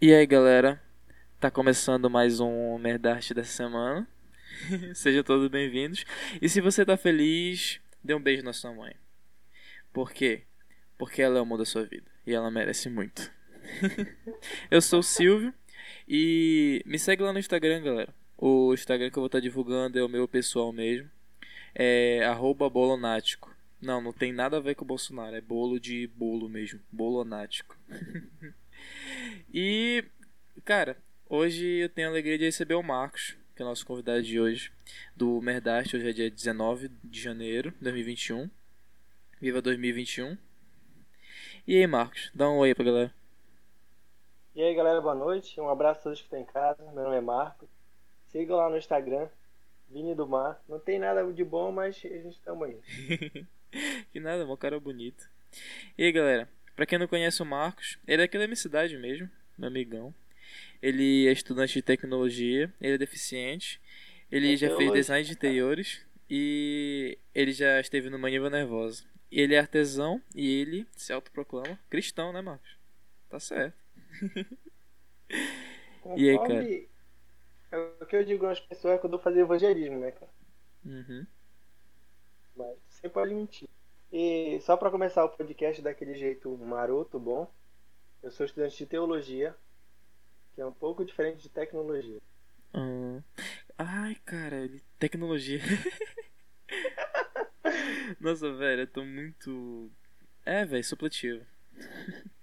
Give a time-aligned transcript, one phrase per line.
[0.00, 0.80] E aí, galera?
[1.40, 4.06] Tá começando mais um Merdarte dessa semana.
[4.94, 6.04] Sejam todos bem-vindos.
[6.40, 8.94] E se você tá feliz, dê um beijo na sua mãe.
[9.92, 10.42] Por quê?
[10.96, 13.28] Porque ela é o amor da sua vida e ela merece muito.
[14.70, 15.52] eu sou o Silvio
[16.08, 18.14] e me segue lá no Instagram, galera.
[18.36, 21.10] O Instagram que eu vou estar divulgando é o meu pessoal mesmo.
[21.74, 22.20] É
[22.72, 23.52] bolonático.
[23.82, 25.34] Não, não tem nada a ver com o Bolsonaro.
[25.34, 26.78] É bolo de bolo mesmo.
[26.92, 27.76] Bolonático.
[29.52, 30.04] e,
[30.64, 30.96] cara,
[31.28, 34.38] hoje eu tenho a alegria de receber o Marcos, que é o nosso convidado de
[34.38, 34.72] hoje,
[35.16, 35.96] do Merdast.
[35.96, 38.48] Hoje é dia 19 de janeiro de 2021.
[39.40, 40.36] Viva 2021.
[41.66, 43.14] E aí, Marcos, dá um oi pra galera.
[44.54, 45.60] E aí, galera, boa noite.
[45.60, 46.82] Um abraço a todos que estão em casa.
[46.92, 47.68] Meu nome é Marcos.
[48.26, 49.28] Sigam lá no Instagram,
[49.88, 50.60] Vini do Mar.
[50.68, 53.46] Não tem nada de bom, mas a gente estamos aí.
[54.12, 55.28] que nada, meu cara bonito.
[55.96, 58.96] E aí, galera, pra quem não conhece o Marcos, ele é aqui da minha cidade
[58.96, 60.14] mesmo, meu amigão.
[60.80, 63.80] Ele é estudante de tecnologia, ele é deficiente,
[64.30, 69.02] ele já fez design de interiores e ele já esteve no Maniva Nervosa.
[69.28, 72.78] Ele é artesão e ele se autoproclama cristão, né, Marcos?
[73.28, 73.76] Tá certo.
[76.16, 76.64] e aí, cara?
[77.72, 80.30] É o que eu digo às pessoas quando eu fazia evangelismo, né, cara?
[80.84, 81.26] Uhum.
[82.54, 83.68] Mas você pode mentir.
[84.10, 87.52] E só para começar o podcast daquele jeito maroto, bom,
[88.22, 89.54] eu sou estudante de teologia,
[90.54, 92.18] que é um pouco diferente de tecnologia.
[92.74, 93.22] Uhum.
[93.76, 95.60] Ai, cara, tecnologia.
[98.18, 99.90] Nossa, velho, eu tô muito.
[100.44, 101.44] É, velho, supletivo.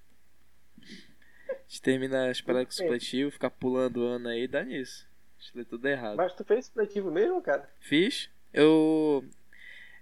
[1.50, 5.10] A gente termina as paradas com supletivo, ficar pulando ano aí, dá nisso.
[5.38, 6.16] A gente lê tudo errado.
[6.16, 7.68] Mas tu fez supletivo mesmo, cara?
[7.80, 8.30] Fiz.
[8.54, 9.26] Eu.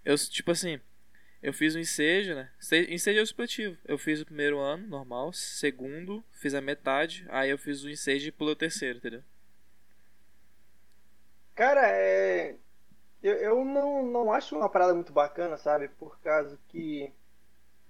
[0.04, 0.80] Eu, tipo assim,
[1.44, 2.50] eu fiz um ensejo, né?
[2.88, 3.78] Ensejo é o supletivo.
[3.84, 5.34] Eu fiz o primeiro ano, normal.
[5.34, 7.26] Segundo, fiz a metade.
[7.28, 9.22] Aí eu fiz o ensejo e pulei o terceiro, entendeu?
[11.54, 12.56] Cara, é.
[13.22, 15.90] Eu, eu não, não acho uma parada muito bacana, sabe?
[15.90, 17.12] Por causa que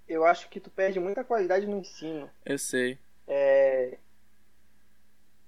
[0.08, 2.28] eu acho que tu perde muita qualidade no ensino.
[2.44, 2.98] Eu sei.
[3.24, 3.98] É.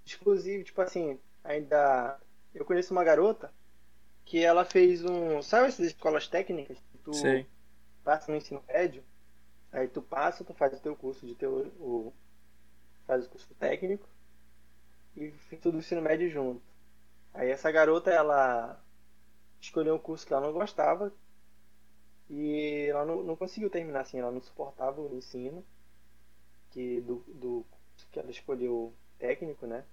[0.04, 2.20] Exclusivo, tipo assim, ainda.
[2.54, 3.52] Eu conheço uma garota
[4.24, 5.42] que ela fez um.
[5.42, 6.78] Sabe essas escolas técnicas?
[7.02, 7.46] Tu sei.
[8.06, 9.02] Passa no ensino médio,
[9.72, 11.66] aí tu passa, tu faz o teu curso de teu.
[11.80, 12.12] O,
[13.04, 14.08] faz o curso técnico
[15.16, 16.62] e tudo o ensino médio junto.
[17.34, 18.80] Aí essa garota, ela
[19.60, 21.12] escolheu um curso que ela não gostava
[22.30, 25.64] e ela não, não conseguiu terminar assim, ela não suportava o ensino
[26.70, 27.66] que do, do
[28.12, 29.84] que ela escolheu técnico, né?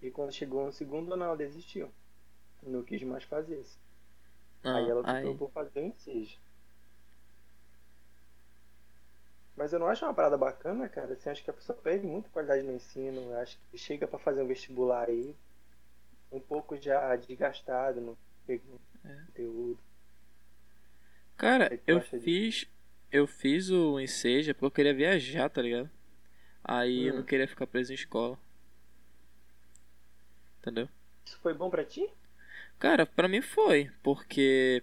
[0.00, 1.90] E quando chegou no segundo ano ela desistiu.
[2.62, 3.78] Não quis mais fazer isso.
[4.62, 6.38] Ah, aí ela optou por fazer o ensejo.
[9.60, 11.12] Mas eu não acho uma parada bacana, cara.
[11.12, 13.34] Assim, acho que a pessoa perde muita qualidade no ensino.
[13.34, 15.36] Acho que chega para fazer um vestibular aí
[16.32, 18.58] um pouco já desgastado no é.
[19.26, 19.78] conteúdo.
[21.36, 22.66] Cara, eu fiz.
[23.12, 25.90] Eu fiz o enseja porque eu queria viajar, tá ligado?
[26.64, 27.08] Aí hum.
[27.08, 27.26] eu não hum.
[27.26, 28.38] queria ficar preso em escola.
[30.60, 30.88] Entendeu?
[31.26, 32.08] Isso foi bom para ti?
[32.78, 34.82] Cara, pra mim foi, porque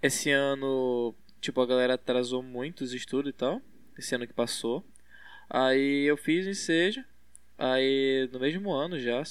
[0.00, 3.60] esse ano, tipo, a galera atrasou muito os estudos e tal.
[3.98, 4.84] Esse ano que passou.
[5.48, 7.04] Aí eu fiz o ensejo.
[7.58, 9.22] Aí no mesmo ano já.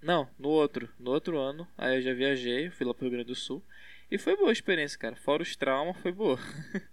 [0.00, 0.88] Não, no outro.
[0.98, 1.66] No outro ano.
[1.76, 3.62] Aí eu já viajei, fui lá pro Rio Grande do Sul.
[4.10, 5.16] E foi boa a experiência, cara.
[5.16, 6.38] Fora os traumas, foi boa.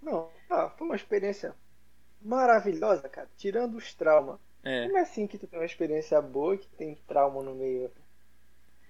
[0.00, 1.52] Não, ah, foi uma experiência
[2.22, 3.28] maravilhosa, cara.
[3.36, 4.38] Tirando os traumas.
[4.62, 4.86] É.
[4.86, 7.90] Como é assim que tu tem uma experiência boa que tem trauma no meio?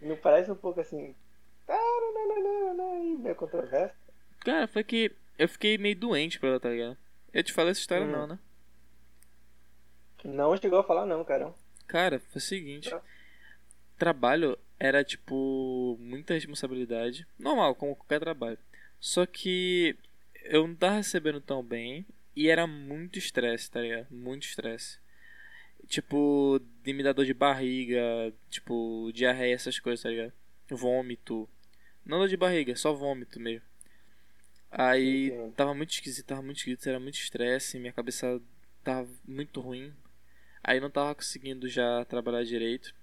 [0.00, 1.14] Não parece um pouco assim.
[3.70, 3.92] Meio?
[4.40, 6.96] Cara, foi que eu fiquei meio doente pra ela, tá ligado?
[7.32, 8.10] Eu te falei essa história hum.
[8.10, 8.38] não, né?
[10.24, 11.52] Não chegou a falar não, cara.
[11.86, 12.90] Cara, foi o seguinte.
[13.98, 17.26] Trabalho era tipo muita responsabilidade.
[17.38, 18.58] Normal, como qualquer trabalho.
[18.98, 19.96] Só que
[20.44, 24.08] eu não tava recebendo tão bem e era muito estresse, tá ligado?
[24.10, 24.98] Muito estresse.
[25.86, 30.32] Tipo, de me dar dor de barriga, tipo, diarreia, essas coisas, tá ligado?
[30.68, 31.48] Vômito.
[32.06, 33.66] Não dor de barriga, só vômito mesmo.
[34.70, 38.40] Aí tava muito esquisito, tava muito esquisito, era muito estresse, minha cabeça
[38.84, 39.92] tava muito ruim.
[40.62, 42.94] Aí não tava conseguindo já trabalhar direito.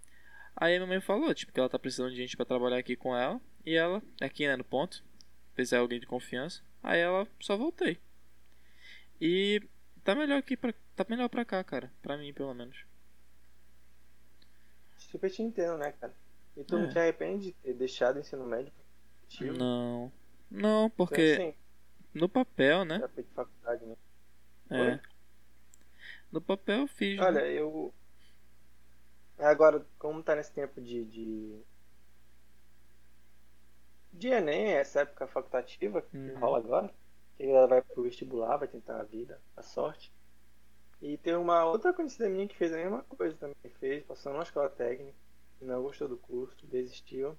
[0.56, 3.16] Aí minha mãe falou, tipo, que ela tá precisando de gente para trabalhar aqui com
[3.16, 3.42] ela.
[3.66, 5.04] E ela, aqui né, no ponto,
[5.54, 6.62] precisar alguém de confiança.
[6.82, 7.98] Aí ela só voltei.
[9.20, 9.62] E
[10.04, 11.92] tá melhor aqui pra, tá melhor pra cá, cara.
[12.02, 12.86] Pra mim, pelo menos.
[14.98, 16.14] Super te entendo, né, cara?
[16.56, 16.82] E tu é.
[16.82, 18.72] não te arrepende de ter deixado o ensino médio?
[19.42, 20.12] Não.
[20.50, 21.34] Não, porque.
[21.34, 21.58] Então, assim,
[22.14, 23.00] no papel, né?
[23.00, 23.96] Já fez faculdade, né?
[24.70, 25.00] É.
[26.32, 27.18] No papel eu fiz.
[27.20, 27.26] né?
[27.26, 27.94] Olha, eu.
[29.38, 31.06] Agora, como tá nesse tempo de.
[31.06, 31.62] de,
[34.12, 36.40] de Enem, essa época facultativa que Uhum.
[36.40, 36.94] rola agora,
[37.36, 40.12] que ela vai pro vestibular, vai tentar a vida, a sorte.
[41.02, 43.56] E tem uma outra conhecida minha que fez a mesma coisa também.
[43.80, 45.14] Fez, passou numa escola técnica,
[45.60, 47.38] não gostou do curso, desistiu.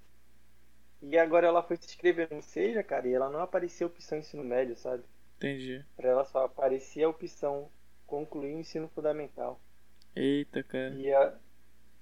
[1.11, 4.19] E agora ela foi se inscrever no Seja, cara, e ela não aparecia a opção
[4.19, 5.05] ensino médio, sabe?
[5.37, 5.85] Entendi.
[5.97, 7.71] Pra ela só aparecia a opção
[8.07, 9.61] concluir o ensino fundamental.
[10.17, 10.95] Eita, cara.
[10.95, 11.35] E, a,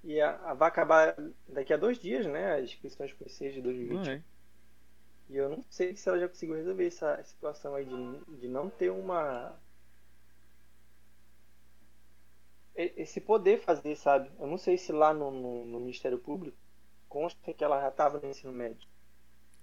[0.03, 1.15] e a, a- vai acabar
[1.47, 2.55] daqui a dois dias, né?
[2.55, 4.05] As inscrições para o SES de 2020.
[4.05, 4.23] Vai.
[5.29, 8.69] E eu não sei se ela já conseguiu resolver essa situação aí de, de não
[8.69, 9.53] ter uma.
[12.75, 14.31] Esse poder fazer, sabe?
[14.39, 16.57] Eu não sei se lá no, no, no Ministério Público
[17.09, 18.87] consta que ela já estava no ensino médio.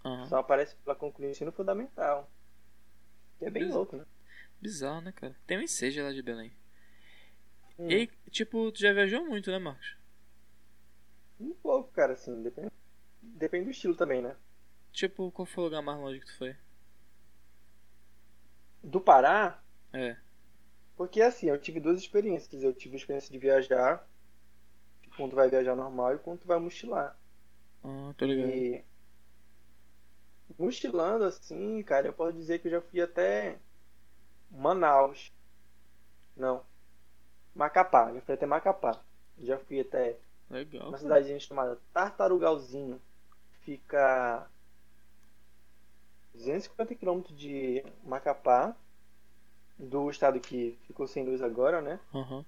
[0.04, 0.26] Aham.
[0.28, 2.30] Só aparece que ela concluiu o ensino fundamental.
[3.38, 4.04] Que é bem louco, né?
[4.60, 5.34] Bizarro, né, cara?
[5.46, 6.52] Tem um ensejo lá de Belém.
[7.78, 9.96] Hum, E, tipo, tu já viajou muito, né, Marcos?
[11.40, 12.40] Um pouco, cara, assim.
[12.42, 12.70] Depende,
[13.22, 14.36] depende do estilo também, né?
[14.92, 16.54] Tipo, qual foi o lugar mais longe que tu foi?
[18.82, 19.62] Do Pará,
[19.92, 20.16] É.
[20.96, 22.62] Porque assim, eu tive duas experiências.
[22.62, 24.08] Eu tive a experiência de viajar,
[25.16, 27.16] quando tu vai viajar normal e quando vai mochilar.
[27.84, 28.48] Ah, tô ligado.
[28.50, 28.84] E
[30.58, 33.58] mochilando assim, cara, eu posso dizer que eu já fui até
[34.50, 35.32] Manaus.
[36.36, 36.62] Não.
[37.54, 39.00] Macapá, já fui até Macapá.
[39.38, 40.16] Já fui até
[40.50, 40.82] Legal.
[40.82, 41.02] uma cara.
[41.02, 43.00] cidadezinha chamada Tartarugalzinho.
[43.62, 44.48] Fica
[46.34, 48.74] 250 quilômetros de Macapá,
[49.78, 51.98] do estado que ficou sem luz agora, né?
[52.14, 52.44] Aham.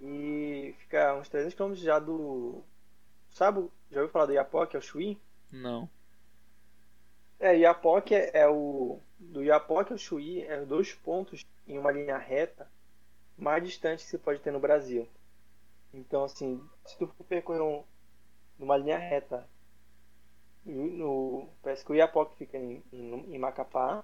[0.00, 2.62] E fica uns 300 km já do.
[3.30, 5.18] Sabe, já ouviu falar do Iapoque, é o Chuí?
[5.50, 5.88] Não.
[7.44, 8.98] É, Iapoque é, é o.
[9.18, 12.66] Do Iapoque ao Chuí é dois pontos em uma linha reta
[13.36, 15.06] mais distante que você pode ter no Brasil.
[15.92, 17.84] Então, assim, se tu for percorrer um,
[18.58, 19.46] numa linha reta,
[20.64, 24.02] no, parece que o Iapoque fica em, em, em Macapá.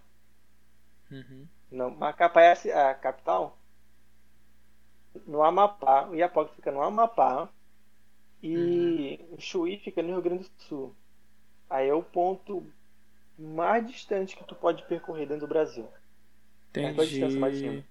[1.10, 1.46] Uhum.
[1.70, 3.56] Não, Macapá é a a capital.
[5.26, 7.48] No Amapá, o Iapoque fica no Amapá
[8.42, 10.94] e o Chuí fica no Rio Grande do Sul.
[11.70, 12.66] Aí é o ponto
[13.40, 15.88] mais distante que tu pode percorrer dentro do Brasil.
[16.74, 17.78] É, qual a distância mais Entendi.
[17.78, 17.84] cima?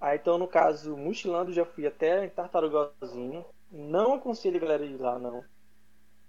[0.00, 3.44] Aí então, no caso, mochilando, já fui até Tartarugazinho.
[3.70, 5.44] Não aconselho a galera ir lá, não.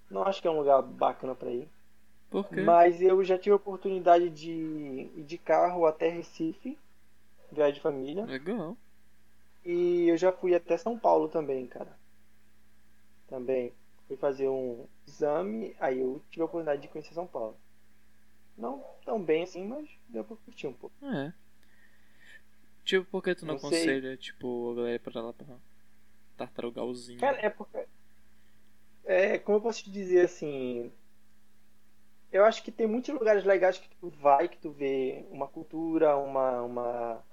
[0.09, 1.67] Não acho que é um lugar bacana pra ir.
[2.29, 2.61] Por quê?
[2.61, 6.77] Mas eu já tive a oportunidade de ir de carro até Recife,
[7.51, 8.25] viagem de família.
[8.25, 8.77] Legal.
[9.65, 11.97] E eu já fui até São Paulo também, cara.
[13.27, 13.73] Também.
[14.07, 17.57] Fui fazer um exame, aí eu tive a oportunidade de conhecer São Paulo.
[18.57, 20.95] Não tão bem assim, mas deu pra curtir um pouco.
[21.05, 21.31] É.
[22.83, 23.79] Tipo, por que tu não, Não sei.
[23.79, 25.45] aconselha, tipo, a galera pra lá pra
[26.37, 27.19] tartarugalzinho?
[27.19, 27.85] Cara, é porque.
[29.05, 30.91] É, como eu posso te dizer assim.
[32.31, 36.17] Eu acho que tem muitos lugares legais que tu vai, que tu vê uma cultura,
[36.17, 37.23] uma, uma,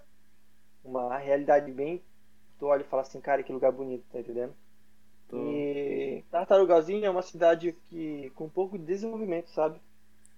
[0.85, 2.03] uma realidade bem.
[2.59, 4.55] Tu olha e fala assim, cara, que lugar bonito, tá entendendo?
[5.29, 9.81] Tô- E Tartarugazinho é uma cidade que com pouco de desenvolvimento, sabe?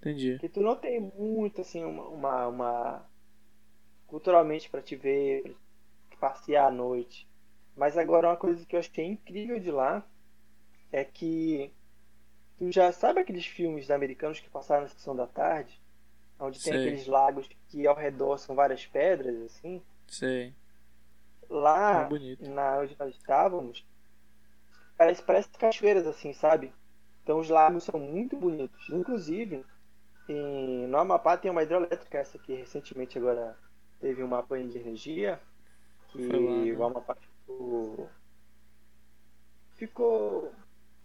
[0.00, 0.40] Entendi.
[0.40, 3.10] Que tu não tem muito assim uma, uma, uma-
[4.06, 5.52] culturalmente pra te ver, pra
[6.10, 7.28] te passear à noite.
[7.76, 10.04] Mas agora uma coisa que eu achei incrível de lá
[10.92, 11.72] é que
[12.58, 15.80] tu já sabe aqueles filmes americanos que passaram na sessão da tarde,
[16.40, 16.80] onde tem Sei.
[16.80, 19.82] aqueles lagos que ao redor são várias pedras assim.
[20.08, 20.54] Sei.
[21.50, 23.84] Lá É na onde nós estávamos,
[24.96, 26.72] parece, parece cachoeiras assim, sabe?
[27.22, 28.88] Então os lagos são muito bonitos.
[28.90, 29.64] Inclusive,
[30.28, 33.56] em, no Amapá tem uma hidrelétrica, essa que recentemente agora
[34.00, 35.40] teve uma pane de energia,
[36.09, 36.73] que lá, né?
[36.73, 38.11] o Amapá ficou,
[39.75, 40.52] ficou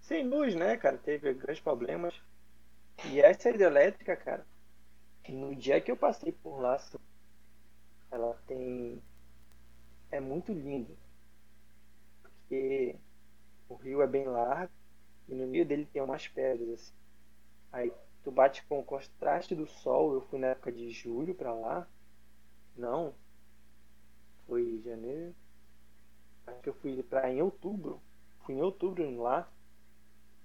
[0.02, 0.98] sem luz, né, cara?
[0.98, 2.22] Teve grandes problemas.
[3.06, 4.46] E essa hidrelétrica, cara,
[5.30, 6.98] no dia que eu passei por lá, assim,
[8.12, 9.02] ela tem
[10.12, 10.96] é muito lindo.
[12.22, 12.96] Porque
[13.70, 14.74] o rio é bem largo
[15.28, 16.94] e no meio dele tem umas pedras assim.
[17.72, 20.14] Aí tu bate com o contraste do sol.
[20.14, 21.88] Eu fui na época de julho pra lá.
[22.76, 23.14] Não.
[24.48, 25.36] Foi janeiro.
[26.48, 28.02] Acho que eu fui pra em outubro.
[28.46, 29.50] Fui em outubro lá.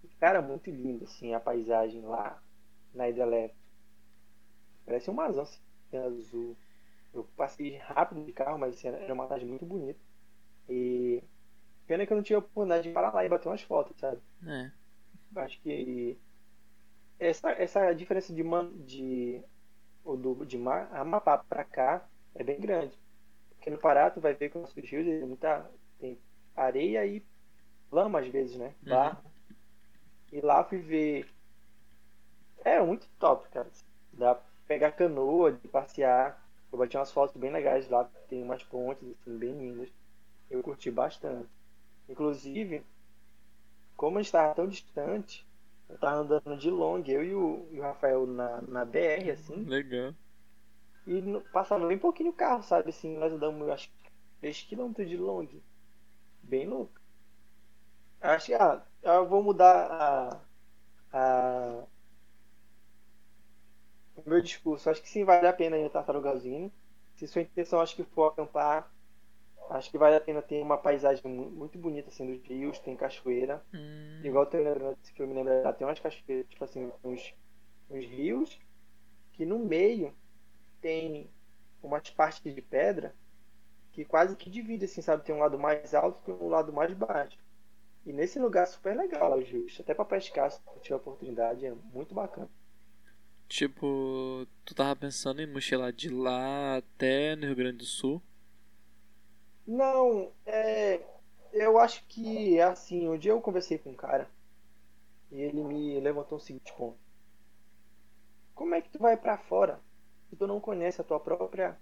[0.05, 2.41] E, cara, muito lindo assim a paisagem lá
[2.95, 3.61] na hidrelétrica.
[4.85, 5.61] Parece uma azão assim,
[5.97, 6.57] azul.
[7.13, 9.99] Eu passei rápido de carro, mas assim, era uma tarde muito bonita.
[10.69, 11.23] E
[11.87, 14.21] pena que eu não tive a oportunidade de parar lá e bater umas fotos, sabe?
[14.47, 14.71] É.
[15.37, 16.19] Acho que
[17.19, 19.43] essa, essa diferença de man, de
[20.05, 22.97] ou do de mar, Amapá pra cá é bem grande.
[23.51, 26.19] Porque no Pará tu vai ver que os nossos rios eles têm muita tem
[26.55, 27.25] areia e
[27.91, 28.75] lama às vezes, né?
[28.83, 29.19] Barro.
[29.25, 29.57] Uhum.
[30.33, 31.29] E lá fui ver.
[32.65, 33.69] É muito top, cara.
[34.13, 36.45] Dá pra pegar canoa, de passear.
[36.71, 39.89] Eu bati umas fotos bem legais lá, tem umas pontes assim, bem lindas.
[40.51, 41.49] Eu curti bastante.
[42.09, 42.85] Inclusive,
[43.97, 45.47] como a gente estava tão distante,
[45.89, 49.65] eu tava andando de long, eu e o, e o Rafael na, na BR, assim.
[49.65, 50.15] Legal.
[51.07, 52.91] E no, passava bem pouquinho o carro, sabe?
[52.91, 54.11] Assim, nós andamos, acho que
[54.43, 55.49] 3km de long.
[56.43, 57.01] Bem louco.
[58.21, 60.41] Acho que, ah, eu vou mudar a,
[61.13, 61.85] a,
[64.17, 64.91] o meu discurso.
[64.91, 66.73] Acho que sim, vale a pena ir a Tartarugazinho.
[67.17, 68.91] Se sua intenção, acho que for acampar,
[69.71, 73.65] Acho que vale a pena ter uma paisagem muito bonita assim dos rios, tem cachoeira.
[73.75, 74.21] Hum.
[74.23, 77.35] Igual eu lembrando desse filme, lembra, tem umas cachoeiras, tipo assim, uns,
[77.91, 78.61] uns rios
[79.33, 80.15] que no meio
[80.81, 81.31] tem
[81.83, 83.15] umas partes de pedra
[83.93, 85.25] que quase que divide, assim, sabe?
[85.25, 87.39] Tem um lado mais alto e um lado mais baixo.
[88.05, 89.79] E nesse lugar é super legal lá os rios.
[89.81, 92.49] Até pra pescar, se tiver oportunidade, é muito bacana.
[93.49, 98.23] Tipo, tu tava pensando em mochilar de lá até no Rio Grande do Sul?
[99.67, 101.01] Não, é.
[101.53, 103.09] Eu acho que é assim.
[103.09, 104.29] Um dia eu conversei com um cara
[105.31, 106.99] e ele me levantou o seguinte ponto:
[108.57, 109.81] Como é que tu vai para fora
[110.29, 111.79] se tu não conhece a tua própria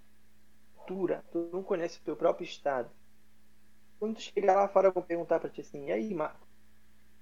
[0.76, 2.91] cultura, tu não conhece o teu próprio estado?
[3.99, 6.47] Quando tu chegar lá fora, eu vou perguntar pra ti assim: E aí, Marco,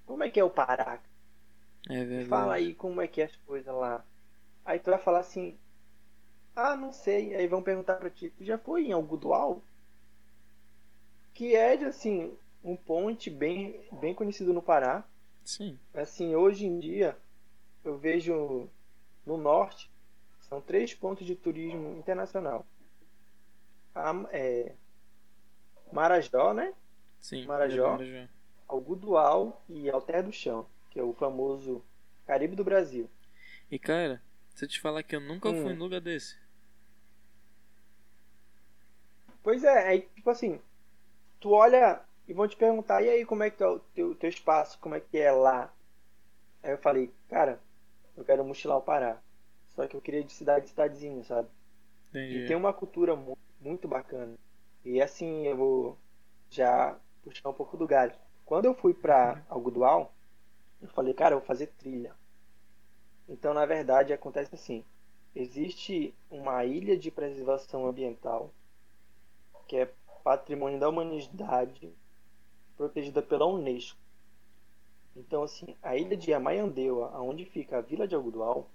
[0.05, 0.99] como é que é o Pará?
[1.89, 2.29] É verdade.
[2.29, 4.03] Fala aí como é que é as coisas lá.
[4.65, 5.57] Aí tu vai falar assim:
[6.55, 7.35] Ah, não sei.
[7.35, 9.61] Aí vão perguntar pra ti: Tu já foi em Algodual?
[11.33, 15.03] Que é assim um ponte bem bem conhecido no Pará.
[15.43, 15.77] Sim.
[15.93, 17.17] Assim, hoje em dia
[17.83, 18.69] eu vejo
[19.25, 19.91] no norte
[20.53, 22.63] são três pontos de turismo internacional.
[23.95, 24.75] A, é,
[25.91, 26.73] Marajó, né?
[27.19, 27.45] Sim.
[27.47, 28.27] Marajó, Marajó.
[28.67, 31.83] Algodual e Alter do Chão, que é o famoso
[32.27, 33.09] Caribe do Brasil.
[33.71, 34.21] E cara,
[34.53, 35.63] se eu te falar que eu nunca hum.
[35.63, 36.37] fui em lugar desse.
[39.41, 40.61] Pois é, aí tipo assim,
[41.43, 44.29] tu olha e vão te perguntar, e aí, como é que é o teu, teu
[44.29, 45.73] espaço, como é que é lá?
[46.63, 47.59] Aí eu falei, cara,
[48.15, 49.21] eu quero mochilar o Pará.
[49.75, 51.49] Só que eu queria de cidade cidadezinha, sabe?
[52.09, 52.37] Entendi.
[52.37, 54.37] E tem uma cultura muito, muito bacana.
[54.85, 55.97] E assim, eu vou
[56.49, 58.13] já puxar um pouco do galho.
[58.45, 59.41] Quando eu fui pra uhum.
[59.49, 60.13] Algodual,
[60.81, 62.15] eu falei, cara, eu vou fazer trilha.
[63.27, 64.85] Então, na verdade, acontece assim.
[65.35, 68.53] Existe uma ilha de preservação ambiental
[69.67, 69.91] que é
[70.23, 71.93] Patrimônio da Humanidade,
[72.77, 73.99] protegida pela Unesco.
[75.15, 78.69] Então, assim, a ilha de Amayandeua, onde fica a Vila de Algodual,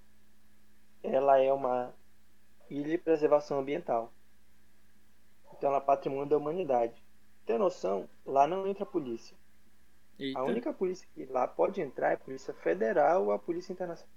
[1.03, 1.93] ela é uma
[2.71, 4.13] ilha de preservação ambiental.
[5.53, 7.03] Então, ela é patrimônio da humanidade.
[7.45, 8.09] Tem noção?
[8.25, 9.37] Lá não entra a polícia.
[10.19, 10.39] Eita.
[10.39, 14.13] A única polícia que lá pode entrar é a Polícia Federal ou a Polícia Internacional.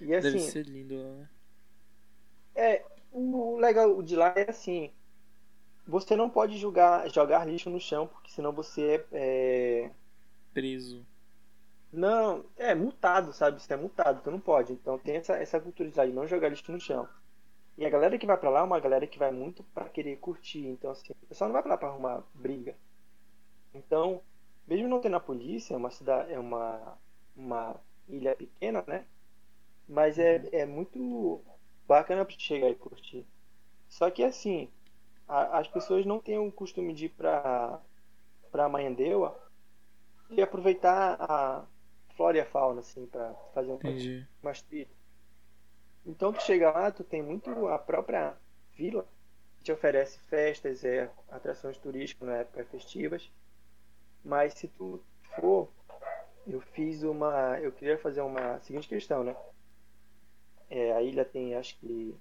[0.00, 0.32] E assim.
[0.32, 1.28] Deve ser lindo né?
[2.54, 4.92] É, o legal de lá é assim:
[5.88, 9.90] você não pode jogar, jogar lixo no chão, porque senão você é, é.
[10.52, 11.04] Preso.
[11.90, 13.62] Não, é multado, sabe?
[13.62, 14.74] Você é multado, então não pode.
[14.74, 17.08] Então tem essa, essa cultura de não jogar lixo no chão.
[17.78, 20.16] E a galera que vai para lá é uma galera que vai muito para querer
[20.16, 20.66] curtir.
[20.66, 22.76] Então, assim, o pessoal não vai pra lá pra arrumar briga.
[23.72, 24.20] Então,
[24.66, 26.98] mesmo não tendo a polícia, é uma cidade, é uma,
[27.34, 27.76] uma
[28.08, 29.06] ilha pequena, né?
[29.88, 31.40] Mas é, é muito
[31.86, 33.24] bacana pra chegar e curtir.
[33.88, 34.68] Só que assim,
[35.28, 37.80] a, as pessoas não têm o costume de ir para
[38.50, 39.38] para Mayandeua
[40.30, 41.66] e aproveitar a
[42.16, 43.78] flora e a fauna assim para fazer um
[44.42, 44.88] mais trilha.
[46.06, 48.34] Então tu chega lá, tu tem muito a própria
[48.74, 49.06] vila
[49.58, 53.30] que te oferece festas, é, atrações turísticas na época festivas.
[54.24, 55.02] Mas se tu
[55.36, 55.68] for,
[56.46, 59.36] eu fiz uma, eu queria fazer uma seguinte questão, né?
[60.70, 62.14] É, a ilha tem acho que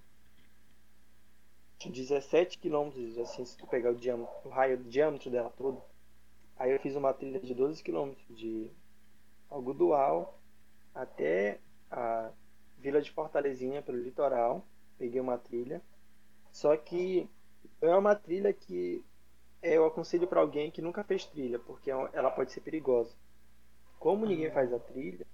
[1.86, 5.82] 17 quilômetros, assim, se tu pegar o, diâmetro, o raio diâmetro dela todo.
[6.58, 8.72] Aí eu fiz uma trilha de 12 quilômetros de
[9.50, 10.40] Algodual
[10.94, 11.60] até
[11.92, 12.32] a
[12.80, 14.66] Vila de Fortalezinha, pelo litoral.
[14.98, 15.82] Peguei uma trilha.
[16.52, 17.30] Só que
[17.80, 19.06] é uma trilha que
[19.62, 23.16] eu aconselho para alguém que nunca fez trilha, porque é ela pode ser perigosa.
[24.00, 25.26] Como ninguém faz a trilha,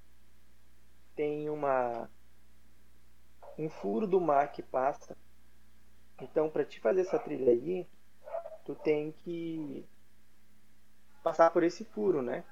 [1.15, 2.09] tem uma
[3.57, 5.15] um furo do mar que passa
[6.21, 7.87] então, para te fazer essa trilha aí,
[8.65, 9.85] tu tem que
[11.23, 12.43] passar por esse furo, né?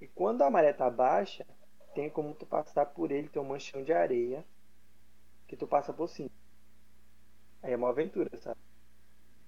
[0.00, 1.46] E quando a maré tá baixa,
[1.94, 4.44] tem como tu passar por ele, tem um manchão de areia
[5.48, 6.30] que tu passa por cima.
[7.62, 8.60] Aí é uma aventura, sabe?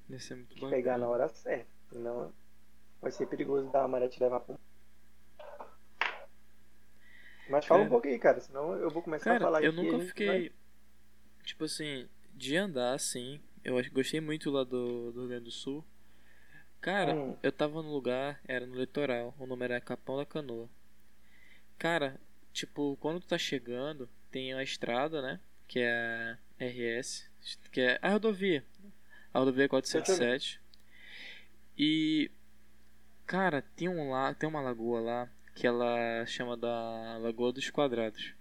[0.09, 0.71] Deve ser muito bacana.
[0.71, 1.69] Pegar na hora certa.
[1.91, 2.33] Senão
[3.01, 4.57] vai ser perigoso da maré te levar um.
[7.51, 7.89] Mas fala Cara.
[7.89, 9.93] um pouco aí, cara, senão eu vou começar a Cara, falar eu aqui e a
[9.93, 10.27] nunca fiquei.
[10.27, 10.53] vai-
[11.45, 13.41] Tipo assim, de andar assim.
[13.65, 15.85] Eu gostei muito lá do, do Rio Grande do Sul.
[16.81, 17.37] Cara, Hum.
[17.43, 19.35] eu tava no lugar, era no litoral.
[19.39, 20.69] O nome era Capão da Canoa.
[21.79, 22.21] Cara,
[22.53, 25.41] tipo, quando tu tá chegando, tem a estrada, né?
[25.67, 27.29] Que é a RS,
[27.73, 28.65] que é a rodovia.
[29.33, 30.61] A rodovia 407.
[31.77, 32.31] E.
[33.27, 38.33] Cara, tem um lá, tem uma lagoa lá que ela chama da Lagoa dos Quadrados.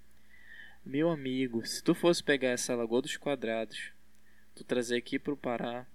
[0.85, 3.91] Meu amigo, se tu fosse pegar essa Lagoa dos Quadrados,
[4.57, 5.85] tu trazer aqui pro Pará,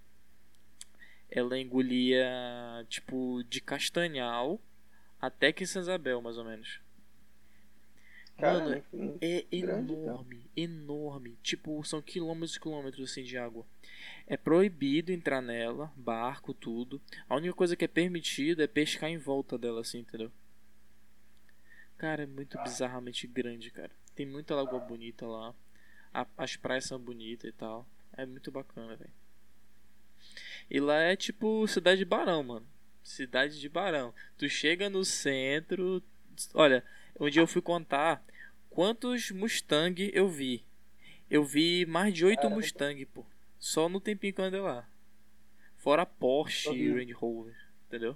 [1.29, 2.25] ela engolia
[2.89, 4.59] tipo de Castanhal
[5.19, 6.79] até que São Isabel, mais ou menos.
[8.37, 11.37] Cara, Mano, É Grande, enorme, enorme.
[11.43, 13.65] Tipo, são quilômetros e quilômetros assim de água.
[14.27, 17.01] É proibido entrar nela, barco, tudo.
[17.29, 20.31] A única coisa que é permitida é pescar em volta dela, assim, entendeu?
[21.97, 23.91] Cara, é muito bizarramente grande, cara.
[24.15, 25.53] Tem muita lagoa bonita lá.
[26.13, 27.87] A- as praias são bonitas e tal.
[28.15, 29.11] É muito bacana, velho.
[30.69, 32.67] E lá é tipo cidade de Barão, mano.
[33.03, 34.13] Cidade de Barão.
[34.37, 36.01] Tu chega no centro.
[36.53, 36.83] Olha,
[37.19, 38.23] um dia eu fui contar
[38.69, 40.65] quantos Mustang eu vi.
[41.29, 42.49] Eu vi mais de oito.
[42.49, 43.25] Mustang, pô.
[43.59, 44.87] Só no tempinho que eu andei lá.
[45.77, 46.91] Fora Porsche e.
[46.91, 47.55] Range Rover,
[47.87, 48.15] entendeu?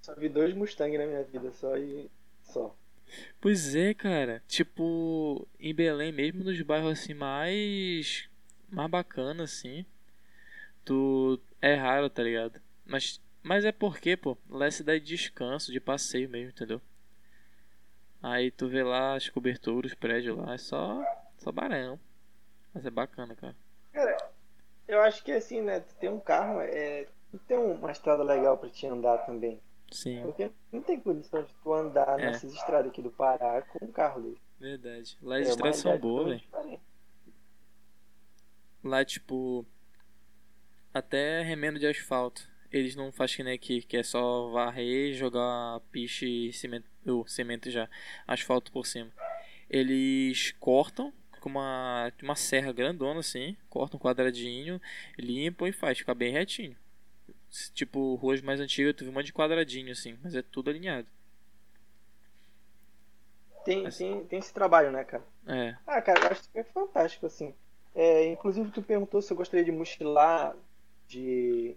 [0.00, 2.10] Só vi dois Mustang na minha vida, só e.
[2.42, 2.76] só.
[3.40, 4.42] Pois é, cara.
[4.48, 8.28] Tipo, em Belém mesmo, nos bairros assim mais.
[8.72, 9.84] Mais bacana, assim.
[10.84, 11.38] Tu.
[11.60, 12.60] É raro, tá ligado?
[12.84, 13.20] Mas.
[13.44, 16.80] Mas é porque, pô, lá é cidade de descanso, de passeio mesmo, entendeu?
[18.22, 21.02] Aí tu vê lá as coberturas, os prédios lá, é só.
[21.38, 21.98] só barão.
[22.72, 23.56] Mas é bacana, cara.
[23.92, 24.16] Cara,
[24.86, 25.80] eu acho que assim, né?
[25.80, 27.06] Tu tem um carro, é.
[27.32, 29.60] Tu tem uma estrada legal pra te andar também.
[29.90, 32.26] Sim, Porque não tem condição de tu andar É.
[32.26, 34.40] nessas estradas aqui do Pará com um carro desse.
[34.58, 35.18] verdade.
[35.20, 36.80] Lá as É estradas são boas, velho.
[38.82, 39.64] Lá, tipo.
[40.92, 42.48] Até remendo de asfalto.
[42.70, 46.88] Eles não fazem que nem aqui, que é só varrer, jogar piche e cimento.
[47.06, 47.88] Ou cimento já.
[48.26, 49.10] Asfalto por cima.
[49.68, 53.56] Eles cortam com uma, uma serra grandona assim.
[53.68, 54.80] Cortam um quadradinho,
[55.18, 55.98] limpam e faz.
[55.98, 56.76] Fica bem retinho.
[57.74, 61.06] Tipo, ruas mais antigas, tu vê um monte de quadradinho assim, mas é tudo alinhado.
[63.64, 65.22] Tem, Mas- tem, tem esse trabalho, né, cara?
[65.46, 67.54] É, Ah, cara, eu acho que é fantástico, assim.
[67.94, 70.56] É, inclusive, tu perguntou se eu gostaria de mochilar
[71.06, 71.76] de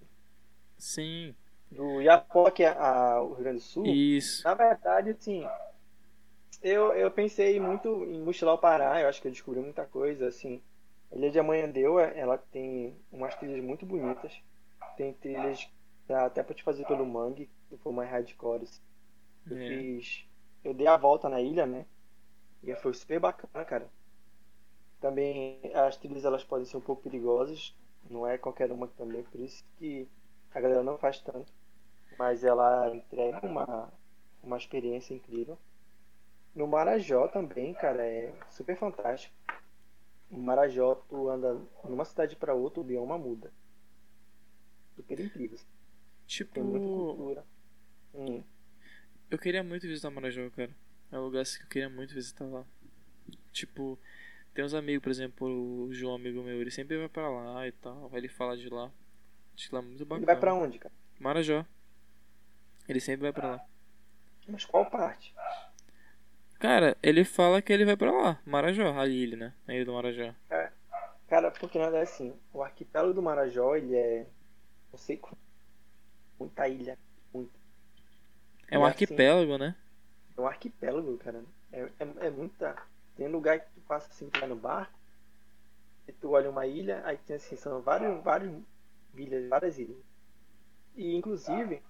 [0.77, 1.35] sim,
[1.71, 3.99] do Iapoque ao Rio Grande do Sul.
[4.17, 4.43] isso.
[4.43, 5.45] Na verdade, assim,
[6.61, 10.27] eu, eu pensei muito em mochilar o Pará, eu acho que eu descobri muita coisa,
[10.27, 10.61] assim.
[11.11, 14.33] A Ilha de Amanhandeu, ela tem umas trilhas muito bonitas.
[14.97, 15.69] Tem trilhas
[16.07, 18.63] dá até pra te fazer pelo mangue, se for mais hardcore.
[18.63, 18.81] assim.
[19.49, 19.67] Eu É.
[19.67, 20.25] fiz.
[20.63, 21.85] Eu dei a volta na ilha, né?
[22.63, 23.89] E foi super bacana, cara.
[25.05, 27.75] Também as trilhas elas podem ser um pouco perigosas.
[28.09, 30.09] Não é qualquer uma também, por isso que
[30.51, 31.53] a galera não faz tanto.
[32.17, 33.93] Mas ela entrega uma,
[34.41, 35.59] uma experiência incrível.
[36.55, 39.35] No Marajó também, cara, é super fantástico.
[40.27, 43.53] No Marajó, tu anda numa cidade pra outra, o bioma muda.
[44.95, 45.59] Super incrível.
[46.51, 47.45] Tem muita Tipo, cultura.
[48.15, 48.43] Hum.
[49.29, 50.75] Eu queria muito visitar Marajó, cara.
[51.11, 52.65] É um lugar assim que eu queria muito visitar lá.
[53.51, 53.99] Tipo,
[54.55, 55.47] tem uns amigos, por exemplo,
[55.85, 58.09] o João, amigo meu, ele sempre vai pra lá e tal.
[58.13, 58.91] Ele fala de lá.
[59.55, 60.25] Acho que lá é muito Ele bacana.
[60.25, 60.93] vai pra onde, cara?
[61.19, 61.63] Marajó.
[62.89, 63.65] Ele sempre vai pra lá.
[64.47, 65.33] Mas qual parte?
[66.59, 68.39] Cara, ele fala que ele vai pra lá.
[68.45, 69.53] Marajó, a ilha, né?
[69.67, 70.33] A ilha do Marajó.
[71.27, 74.27] Cara, porque na verdade assim, o arquipélago do Marajó, ele é.
[74.91, 75.37] Não sei quanto.
[76.39, 76.97] Muita ilha.
[77.33, 77.51] Muito.
[78.69, 79.75] É um assim- arquipélago, né?
[80.37, 81.43] É um arquipélago, cara.
[81.71, 82.75] É, é, é muita.
[83.15, 84.97] Tem lugar passa assim, vai no barco,
[86.07, 88.53] e tu olha uma ilha, aí tem assim, são vários, vários
[89.15, 89.97] ilhas, várias ilhas.
[90.95, 91.81] E inclusive,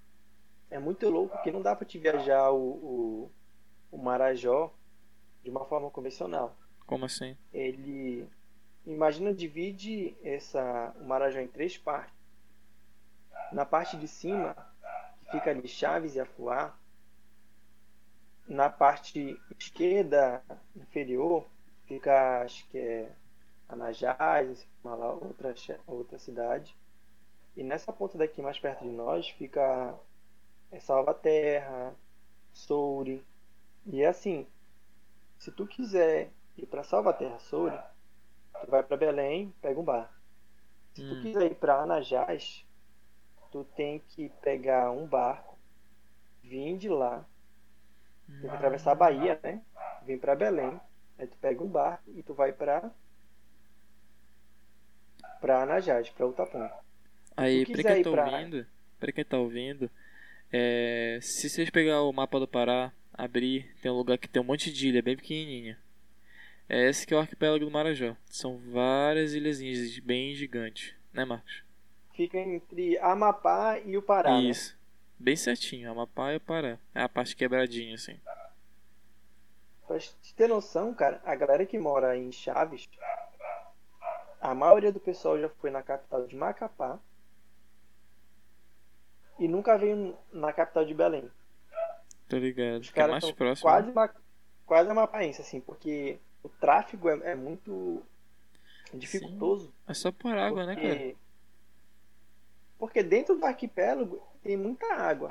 [0.69, 3.31] é muito louco que não dá pra te viajar o, o,
[3.91, 4.73] o Marajó
[5.43, 6.57] de uma forma convencional.
[6.85, 7.35] Como assim?
[7.51, 8.29] ele
[8.85, 12.13] imagina divide essa o Marajó em três partes.
[13.51, 14.55] Na parte de cima,
[15.19, 16.77] que fica ali Chaves e Afuá,
[18.47, 20.43] na parte esquerda
[20.75, 21.47] inferior
[21.87, 23.15] fica acho que é
[23.69, 25.53] Anajás, uma lá, outra
[25.87, 26.75] outra cidade.
[27.55, 29.97] E nessa ponta daqui mais perto de nós fica
[30.71, 31.95] é Salvaterra,
[32.53, 33.25] Soure.
[33.85, 34.47] E é assim,
[35.39, 37.77] se tu quiser ir para Salvaterra, Soure,
[38.61, 40.11] tu vai para Belém, pega um bar.
[40.93, 41.21] Se tu Hum.
[41.21, 42.65] quiser ir para Anajás,
[43.37, 45.57] tu tu tem que pegar um barco,
[46.43, 47.25] vir de lá,
[48.39, 49.61] tem que atravessar a Bahia, né?
[50.05, 50.79] Vem pra Belém.
[51.17, 52.91] Aí tu pega um barco e tu vai pra.
[55.41, 56.69] pra Anajade, pra Utapão.
[57.37, 58.65] Aí, pra quem tá pra- ouvindo,
[58.99, 59.91] pra quem tá ouvindo,
[60.51, 64.45] é, se vocês pegar o mapa do Pará, abrir, tem um lugar que tem um
[64.45, 65.77] monte de ilha bem pequenininha.
[66.67, 68.15] É esse que é o arquipélago do Marajó.
[68.25, 71.63] São várias ilhazinhas bem gigantes, né, Marcos?
[72.15, 74.31] Fica entre Amapá e o Pará.
[74.31, 74.43] né?
[74.45, 74.75] Isso.
[75.19, 76.77] Bem certinho, Amapá e o Pará.
[76.93, 78.19] É a parte quebradinha, assim.
[79.87, 82.89] Pra te ter noção, cara, a galera que mora em Chaves,
[84.41, 86.99] a maioria do pessoal já foi na capital de Macapá
[89.37, 91.29] e nunca veio na capital de Belém.
[92.27, 92.81] Tô ligado.
[92.81, 93.69] Os é caras mais são próximo.
[93.69, 94.13] quase, ma-
[94.65, 98.01] quase amapaense, assim, porque o tráfego é, é muito
[98.93, 99.73] dificultoso.
[99.87, 100.87] É só por água, né, cara?
[100.89, 101.17] porque,
[102.79, 105.29] porque dentro do arquipélago tem muita água.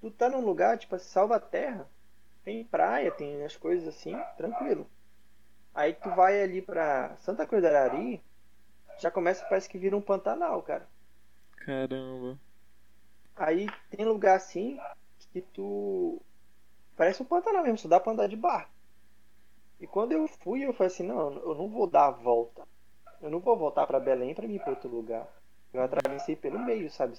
[0.00, 1.88] Tu tá num lugar, tipo assim, Salvaterra,
[2.44, 4.86] tem praia, tem as coisas assim, tranquilo.
[5.74, 8.22] Aí tu vai ali pra Santa Cruz do Arari,
[8.98, 10.88] já começa, parece que vira um Pantanal, cara.
[11.56, 12.38] Caramba.
[13.36, 14.78] Aí tem lugar assim
[15.32, 16.20] que tu.
[16.96, 18.70] Parece um Pantanal mesmo, só dá pra andar de barco.
[19.80, 22.66] E quando eu fui, eu falei assim: não, eu não vou dar a volta.
[23.20, 25.26] Eu não vou voltar pra Belém pra ir pra outro lugar.
[25.72, 27.16] Eu atravessei pelo meio, sabe?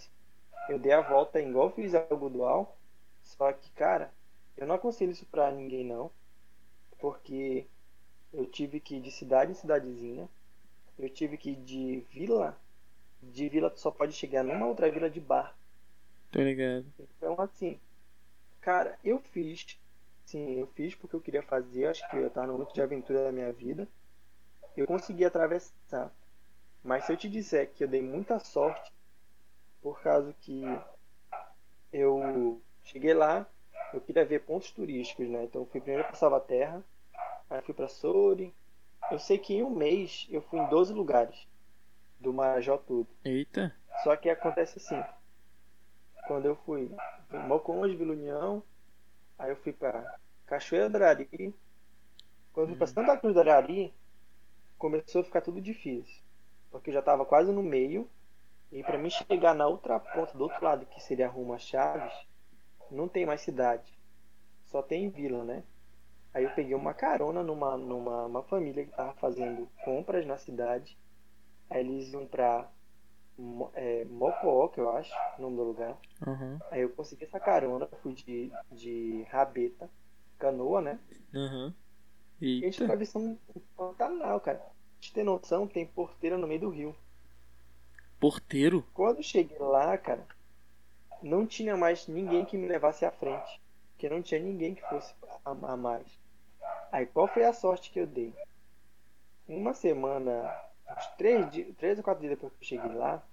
[0.70, 2.78] Eu dei a volta igual eu fiz a Algodual.
[3.22, 4.14] Só que, cara,
[4.58, 6.12] eu não aconselho isso pra ninguém não.
[7.00, 7.66] Porque
[8.32, 10.30] eu tive que ir de cidade em cidadezinha.
[10.98, 12.58] Eu tive que ir de vila.
[13.22, 15.58] De vila tu só pode chegar numa outra vila de barco.
[16.32, 16.86] Tô ligado.
[17.00, 17.80] Então, assim,
[18.62, 19.80] cara, eu fiz.
[20.26, 21.88] Sim, eu fiz porque eu queria fazer.
[21.88, 23.88] Acho que eu tava no momento de aventura da minha vida.
[24.76, 26.12] Eu consegui atravessar.
[26.84, 28.92] Mas se eu te disser que eu dei muita sorte,
[29.82, 30.64] por causa que
[31.92, 33.48] eu cheguei lá,
[33.94, 35.44] eu queria ver pontos turísticos, né?
[35.44, 36.84] Então eu fui primeiro para Salvaterra,
[37.50, 38.54] aí fui para Soure.
[39.12, 41.48] Eu sei que em um mês eu fui em 12 lugares
[42.20, 43.08] do Marajó todo.
[43.24, 43.76] Eita.
[44.04, 45.02] Só que acontece assim.
[46.28, 46.90] Quando eu fui
[47.32, 48.64] em Moconde, Vila União,
[49.38, 51.54] aí eu fui pra Cachoeira do Arari.
[52.54, 53.94] Quando eu fui pra Santa Cruz do Arari,
[54.78, 56.24] começou a ficar tudo difícil.
[56.72, 58.10] Porque eu já tava quase no meio.
[58.72, 62.14] E pra mim chegar na outra ponta, do outro lado, que seria rumo a Chaves,
[62.94, 63.98] não tem mais cidade.
[64.66, 65.64] Só tem vila, né?
[66.34, 70.98] Aí eu peguei uma carona numa, numa uma família que tava fazendo compras na cidade.
[71.70, 72.70] Aí eles iam pra
[73.76, 74.06] é,
[74.74, 75.98] que eu acho, o nome do lugar.
[76.26, 76.60] Aham.
[76.72, 79.90] Aí eu consegui essa carona, fui de, de rabeta,
[80.40, 81.00] canoa, né?
[81.34, 81.74] Aham.
[82.42, 83.38] E a gente ver um
[83.76, 84.58] Pantanal, cara.
[84.58, 86.96] Pra gente ter noção, tem porteira no meio do rio.
[88.20, 88.86] Porteiro?
[88.94, 90.26] Quando eu cheguei lá, cara,
[91.24, 93.62] não tinha mais ninguém que me levasse à frente.
[93.92, 95.14] Porque não tinha ninguém que fosse
[95.46, 96.06] a, mais.
[96.92, 98.34] Aí qual foi a sorte que eu dei?
[99.48, 100.54] Uma semana,
[100.90, 103.24] uns três, dias, três ou quatro dias depois que eu cheguei lá.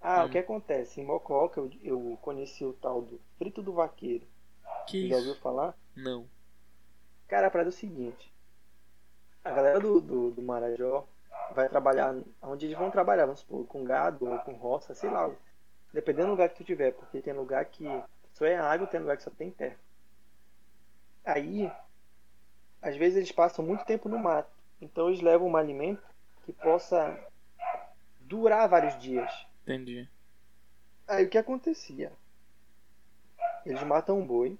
[0.00, 0.26] Ah, Hum.
[0.26, 1.00] o que acontece?
[1.00, 4.26] Em Mococa eu, eu conheci o tal do Frito do Vaqueiro.
[4.86, 5.74] Que Já ouviu falar?
[5.96, 6.28] Não.
[7.26, 8.32] Cara, a parada é o seguinte.
[9.42, 11.06] A galera do, do, do Marajó
[11.54, 15.30] vai trabalhar onde eles vão trabalhar, vamos supor, com gado ou com roça, sei lá.
[15.92, 17.86] Dependendo do lugar que tu tiver, porque tem lugar que
[18.32, 19.78] só é água, tem lugar que só tem terra.
[21.24, 21.70] Aí,
[22.82, 24.50] às vezes eles passam muito tempo no mato.
[24.80, 26.02] Então eles levam um alimento
[26.44, 27.18] que possa
[28.20, 29.30] durar vários dias.
[29.62, 30.08] Entendi.
[31.08, 32.12] Aí o que acontecia?
[33.64, 34.58] Eles matam um boi.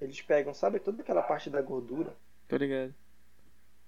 [0.00, 2.94] Eles pegam, sabe, toda aquela parte da gordura Tô ligado.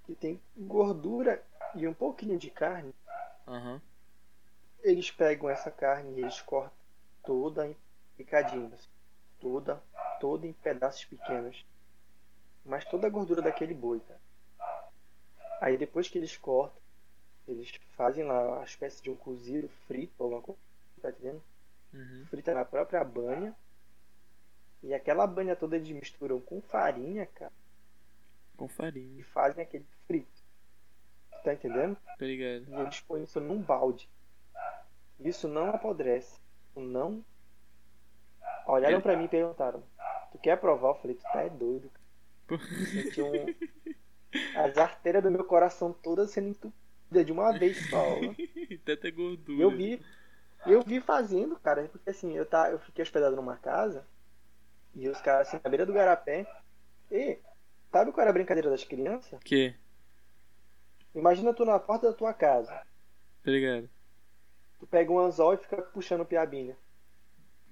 [0.05, 1.42] que tem gordura
[1.75, 2.92] e um pouquinho de carne.
[3.46, 3.81] Aham.
[4.83, 6.73] Eles pegam essa carne e eles cortam
[7.23, 7.77] toda em
[8.16, 8.88] picadinhos,
[9.38, 9.83] toda,
[10.21, 11.64] toda em pedaços pequenos.
[12.64, 14.21] Mas toda a gordura daquele boi, cara.
[15.61, 16.81] Aí depois que eles cortam,
[17.47, 20.61] eles fazem lá uma espécie de um cozido frito, alguma coisa,
[21.03, 21.43] tá entendendo?
[21.93, 22.25] Uhum.
[22.31, 23.55] frita na própria banha.
[24.83, 27.53] E aquela banha toda eles misturam com farinha, cara,
[28.57, 29.25] Com e farinha.
[29.27, 30.40] fazem aquele frito.
[31.45, 31.97] Tá entendendo?
[32.19, 32.66] Tô ligado.
[32.71, 34.09] E eles põem isso num balde.
[35.21, 36.41] Isso não apodrece.
[36.75, 37.25] Não.
[38.67, 39.83] Olharam pra mim e perguntaram:
[40.33, 40.91] Tu quer provar?
[40.91, 41.91] Eu falei: Tu tá é doido.
[42.47, 42.59] Pô.
[42.59, 43.31] cara." Senti um.
[44.55, 48.05] As artérias do meu coração todas sendo entupidas de uma vez só.
[48.85, 49.63] Tanta gordura.
[49.63, 50.01] Eu vi,
[50.67, 54.07] eu vi fazendo, cara, porque assim, eu, tá, eu fiquei hospedado numa casa
[54.95, 56.47] e os caras assim, na beira do garapé.
[57.11, 57.39] E,
[57.91, 59.41] sabe qual era a brincadeira das crianças?
[59.43, 59.75] Que?
[61.13, 62.71] Imagina tu na porta da tua casa.
[62.71, 63.91] Tá ligado.
[64.81, 66.77] Tu pega um anzol e fica puxando piabinha.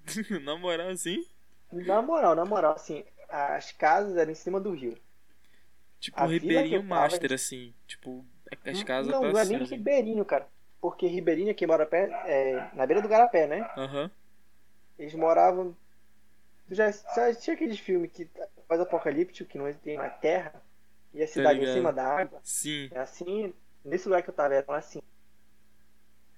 [0.45, 1.25] na moral, assim?
[1.73, 4.97] Na moral, na moral, assim, as casas eram em cima do rio.
[5.99, 7.35] Tipo, um Ribeirinho Master, tava...
[7.35, 7.75] assim.
[7.87, 8.25] Tipo,
[8.65, 10.47] as casas Não, não é nem Ribeirinho, cara.
[10.81, 13.69] Porque Ribeirinho, quem mora pé, é na beira do Garapé, né?
[13.77, 14.05] Aham.
[14.05, 14.11] Uhum.
[14.99, 15.77] Eles moravam.
[16.69, 18.29] Tu já, já tinha aqueles filmes que
[18.69, 20.61] faz apocalíptico, que não tem na terra,
[21.15, 22.41] e a cidade em cima da água?
[22.43, 22.89] Sim.
[22.91, 25.01] É assim, nesse lugar que eu tava, era assim.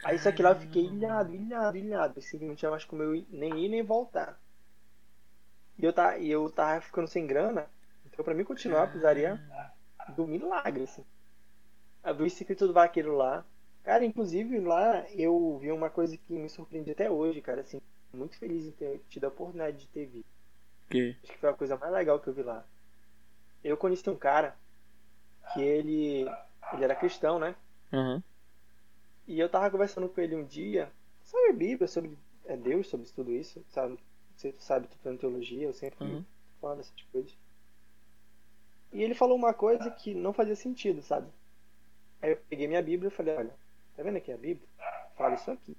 [0.02, 2.18] Aí isso aqui lá eu fiquei ilhado, ilhado, ilhado.
[2.18, 4.40] Assim, não tinha mais como eu nem ir nem voltar.
[5.78, 7.66] E eu, tá, e eu tava ficando sem grana.
[8.06, 9.40] Então pra mim continuar, precisaria
[10.16, 11.04] do milagre, assim.
[12.02, 13.44] Abri o Secret do Vaqueiro lá.
[13.82, 17.80] Cara, inclusive lá eu vi uma coisa que me surpreende até hoje, cara, assim.
[18.12, 20.28] Muito feliz em ter tido a oportunidade de ter visto.
[20.88, 21.16] Que?
[21.22, 22.64] Acho que foi a coisa mais legal que eu vi lá.
[23.62, 24.56] Eu conheci um cara
[25.52, 26.26] que ele.
[26.72, 27.54] Ele era cristão, né?
[27.92, 28.22] Uhum.
[29.30, 30.90] E eu tava conversando com ele um dia
[31.22, 33.96] sobre a Bíblia, sobre é, Deus, sobre tudo isso, sabe?
[34.34, 36.24] Você sabe, tu fazendo teologia, eu sempre uhum.
[36.60, 37.38] falo dessas coisas.
[38.92, 41.30] E ele falou uma coisa que não fazia sentido, sabe?
[42.20, 43.54] Aí eu peguei minha Bíblia e falei, olha,
[43.94, 44.68] tá vendo aqui a Bíblia?
[45.14, 45.76] Fala isso aqui.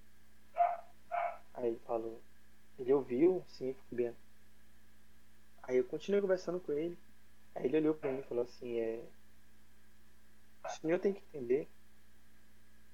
[1.53, 2.21] Aí ele falou,
[2.79, 4.15] ele ouviu, sim, ficou bem.
[5.63, 6.97] Aí eu continuei conversando com ele.
[7.53, 9.03] Aí ele olhou pra mim e falou assim, é.
[10.63, 11.67] O senhor tem que entender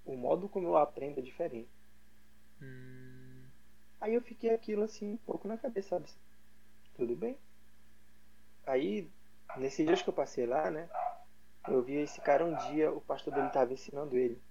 [0.07, 1.69] o modo como eu aprendo é diferente.
[2.61, 3.43] Hum...
[3.99, 6.09] Aí eu fiquei aquilo assim, um pouco na cabeça, sabe?
[6.95, 7.37] Tudo bem.
[8.65, 9.09] Aí,
[9.57, 10.89] nesses dias que eu passei lá, né?
[11.67, 14.41] Eu vi esse cara um dia, o pastor dele estava ensinando ele.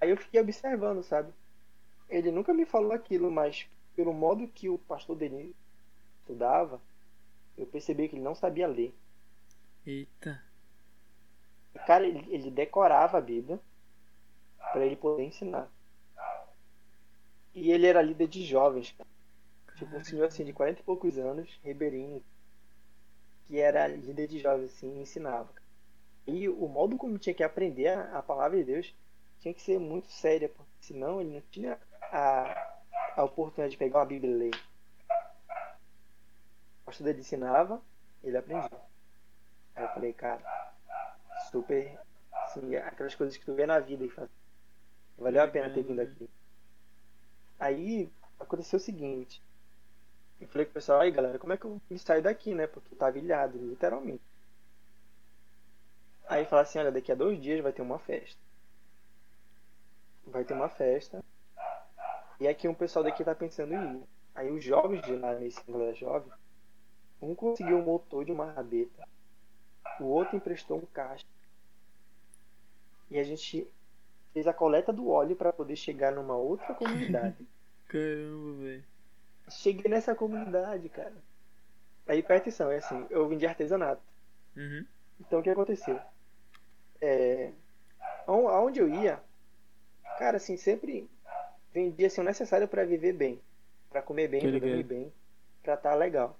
[0.00, 1.32] Aí eu fiquei observando, sabe?
[2.08, 5.56] Ele nunca me falou aquilo, mas pelo modo que o pastor dele
[6.20, 6.80] estudava,
[7.56, 8.94] eu percebi que ele não sabia ler.
[9.84, 10.42] Eita.
[11.86, 13.58] Cara, ele, ele decorava a Bíblia
[14.72, 15.70] para ele poder ensinar.
[17.54, 18.96] E ele era líder de jovens.
[19.76, 22.22] Tipo, um senhor assim de 40 e poucos anos, ribeirinho,
[23.44, 25.50] que era líder de jovens assim, e ensinava.
[26.26, 28.94] E o modo como tinha que aprender a, a palavra de Deus
[29.40, 32.76] tinha que ser muito séria, porque senão ele não tinha a,
[33.16, 34.54] a oportunidade de pegar uma Bíblia e ler.
[36.82, 37.82] O pastor dele ensinava,
[38.22, 38.80] ele aprendia.
[39.74, 40.42] Aí eu falei, cara,
[41.50, 41.98] super,
[42.32, 44.28] assim, aquelas coisas que tu vê na vida e faz,
[45.22, 46.28] Valeu a pena ter vindo aqui.
[47.58, 49.40] Aí aconteceu o seguinte.
[50.40, 52.66] Eu falei com o pessoal, aí galera, como é que eu saio daqui, né?
[52.66, 54.22] Porque tava ilhado, literalmente.
[56.26, 58.40] Aí fala assim, olha, daqui a dois dias vai ter uma festa.
[60.26, 61.24] Vai ter uma festa.
[62.40, 64.02] E aqui um pessoal daqui tá pensando em ir.
[64.34, 66.32] Aí os jovens de lá, nesse galera jovem,
[67.20, 69.06] um conseguiu um motor de uma rabeta.
[70.00, 71.26] O outro emprestou um caixa.
[73.08, 73.70] E a gente
[74.32, 77.36] fez a coleta do óleo para poder chegar numa outra comunidade.
[77.88, 78.84] Caramba, velho.
[79.50, 81.14] Cheguei nessa comunidade, cara.
[82.06, 84.02] Aí presta atenção, é assim, eu vim de artesanato.
[84.56, 84.84] Uhum.
[85.20, 86.00] Então o que aconteceu?
[87.00, 87.52] É,
[88.26, 89.20] aonde eu ia,
[90.18, 91.08] cara, assim, sempre
[91.72, 93.40] vendia assim, o necessário para viver bem.
[93.90, 95.12] para comer bem, pra dormir bem,
[95.62, 96.38] pra estar tá legal.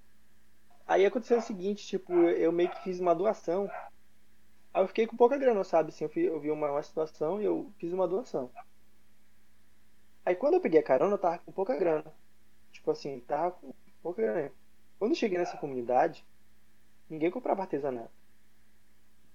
[0.87, 3.70] Aí aconteceu o seguinte, tipo, eu meio que fiz uma doação
[4.73, 5.91] Aí eu fiquei com pouca grana, sabe?
[5.91, 8.51] Assim, eu, fui, eu vi uma, uma situação e eu fiz uma doação.
[10.25, 12.13] Aí quando eu peguei a carona, eu tava com pouca grana.
[12.71, 14.53] Tipo assim, tava com pouca grana.
[14.99, 16.25] Quando eu cheguei nessa comunidade,
[17.11, 18.11] ninguém comprava artesanato.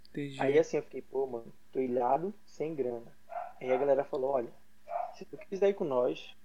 [0.10, 0.42] Entendi.
[0.42, 3.12] Aí assim eu fiquei, pô, mano, tô ilhado, sem grana.
[3.62, 4.52] Aí a galera falou, olha,
[5.14, 6.36] se tu quiser ir com nós,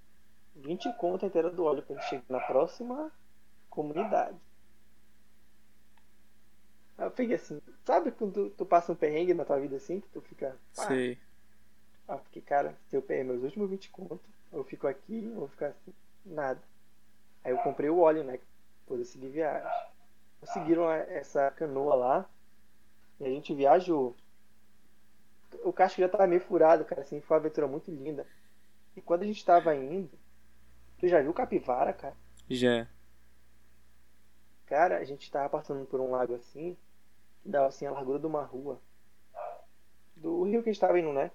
[0.56, 3.10] 20 conto inteira do óleo pra gente chegar na próxima
[3.70, 4.38] comunidade.
[7.12, 10.08] Eu fiquei assim, sabe quando tu, tu, passa um perrengue na tua vida assim, que
[10.08, 10.56] tu fica.
[10.74, 10.86] Pá.
[10.88, 11.18] Sei.
[12.08, 15.48] Ah, porque, cara, se eu perder meus últimos 20 contos, eu fico aqui, eu vou
[15.48, 15.92] ficar assim,
[16.24, 16.60] nada.
[17.44, 18.38] Aí eu comprei o óleo, né?
[18.80, 19.70] Depois eu segui viagem.
[20.40, 22.30] Conseguiram essa canoa lá.
[23.20, 24.16] E a gente viajou.
[25.64, 28.26] O casco já tava meio furado, cara, assim, foi uma aventura muito linda.
[28.96, 30.10] E quando a gente tava indo,
[30.98, 32.16] tu já viu capivara, cara?
[32.48, 32.88] Já.
[34.64, 36.74] Cara, a gente tava passando por um lago assim,
[37.44, 38.80] dava assim a largura de uma rua.
[40.16, 41.30] Do rio que a gente tava indo, né?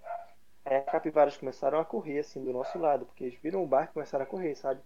[0.63, 3.91] Aí as capivaras começaram a correr assim do nosso lado, porque eles viram o barco
[3.91, 4.81] e começaram a correr, sabe?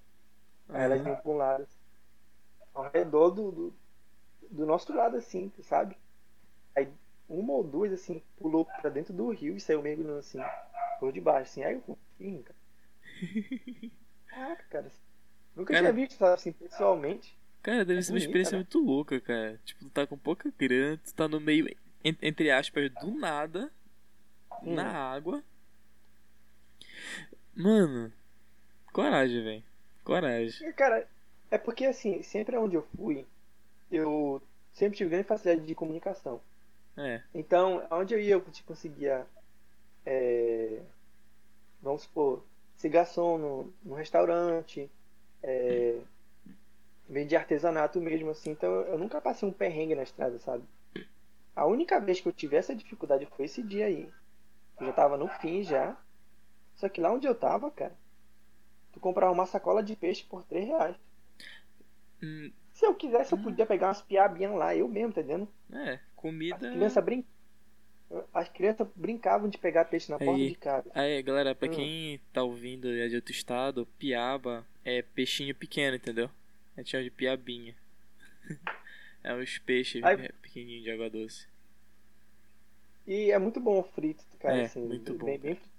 [0.69, 1.79] Aí elas iam pra um lado, assim,
[2.73, 3.73] ao redor do, do,
[4.49, 5.97] do, nosso lado, assim, sabe?
[6.75, 6.91] Aí
[7.27, 10.39] uma ou duas, assim, pulou pra dentro do rio e saiu mergulhando assim,
[10.99, 11.63] por debaixo, assim.
[11.63, 12.59] Aí eu, enfim, cara.
[14.27, 14.91] Caraca, cara.
[15.55, 15.91] Nunca cara...
[15.91, 17.37] tinha visto, assim, pessoalmente.
[17.61, 18.57] Cara, deve é ser uma experiência né?
[18.57, 19.59] muito louca, cara.
[19.63, 23.71] Tipo, tu tá com pouca grana, tu tá no meio, entre aspas, do nada,
[24.63, 24.73] hum.
[24.73, 25.43] na água.
[27.55, 28.11] Mano,
[28.91, 29.63] coragem, velho.
[30.03, 30.73] Coragem.
[30.73, 31.07] Cara,
[31.51, 33.25] é porque assim, sempre onde eu fui,
[33.91, 34.41] eu
[34.73, 36.41] sempre tive grande facilidade de comunicação.
[36.97, 37.21] É.
[37.33, 39.25] Então, onde eu ia, eu te conseguia,
[40.05, 40.81] é,
[41.81, 42.43] vamos supor,
[42.77, 44.89] ser garçom no, no restaurante,
[45.43, 45.99] é,
[47.11, 48.51] vender artesanato mesmo, assim.
[48.51, 50.63] Então, eu nunca passei um perrengue na estrada, sabe?
[51.55, 54.09] A única vez que eu tive essa dificuldade foi esse dia aí.
[54.79, 55.97] Eu já tava no fim já.
[56.75, 57.95] Só que lá onde eu tava, cara,
[58.93, 60.95] tu comprava uma sacola de peixe por 3 reais.
[62.23, 65.47] Hum, Se eu quisesse, eu podia pegar umas piabinhas lá, eu mesmo, tá entendendo?
[65.73, 66.57] é, As comida.
[66.71, 67.25] crianças brin...
[68.33, 70.49] As crianças brincavam de pegar peixe na porta Aí.
[70.49, 70.89] de casa.
[70.93, 71.71] Aí, galera, pra Hum.
[71.71, 76.29] quem tá ouvindo e é de outro estado, piaba é peixinho pequeno, entendeu?
[76.81, 77.75] A gente chama de piabinha.
[79.23, 81.47] é os peixes Aí- pequenininhos de água doce.
[83.05, 85.69] E é muito bom o frito, cara, É, assim, muito bom, bem, bem frito.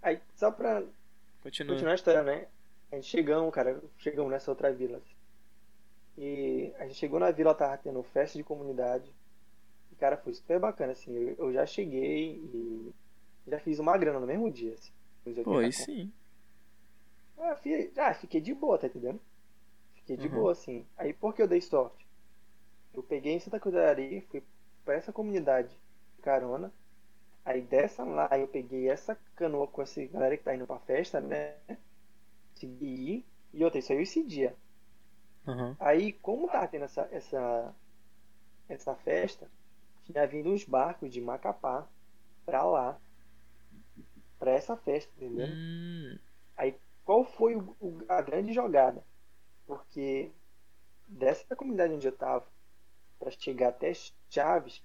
[0.00, 0.82] Aí, só pra
[1.42, 1.74] Continua.
[1.74, 2.46] continuar a história, né?
[2.90, 4.98] A gente chegamos, cara, chegamos nessa outra vila.
[6.16, 9.10] E a gente chegou na vila, tava tendo festa de comunidade.
[9.92, 11.12] E, cara, foi super bacana, assim.
[11.14, 12.94] Eu, eu já cheguei e
[13.46, 14.90] já fiz uma grana no mesmo dia, assim.
[15.26, 15.76] Uns 80 Pô, aí conto.
[15.84, 16.12] sim.
[17.40, 19.20] Ah, fi- ah, fiquei de boa, tá entendendo?
[19.96, 20.30] Fiquei de Uhum.
[20.30, 20.86] boa, assim.
[20.96, 22.06] Aí por que eu dei sorte?
[22.94, 24.42] Eu peguei em Santa Cruz da Areia, fui
[24.84, 25.70] pra essa comunidade
[26.16, 26.72] de carona.
[27.44, 31.20] Aí dessa lá eu peguei essa canoa com essa galera que tá indo pra festa,
[31.20, 31.56] né?
[32.54, 33.26] Consegui ir.
[33.54, 34.54] E outra, isso aí esse dia.
[35.46, 35.76] Aham.
[35.78, 37.74] Aí, como tava tendo essa, essa,
[38.68, 39.50] essa festa,
[40.04, 41.88] tinha vindo uns barcos de Macapá
[42.46, 43.00] pra lá.
[44.36, 45.56] Pra essa festa, entendeu?
[45.56, 46.18] Hum,
[47.08, 49.02] qual foi o- o- a grande jogada?
[49.66, 50.30] Porque
[51.06, 52.46] dessa comunidade onde eu estava,
[53.18, 53.94] para chegar até
[54.28, 54.84] Chaves,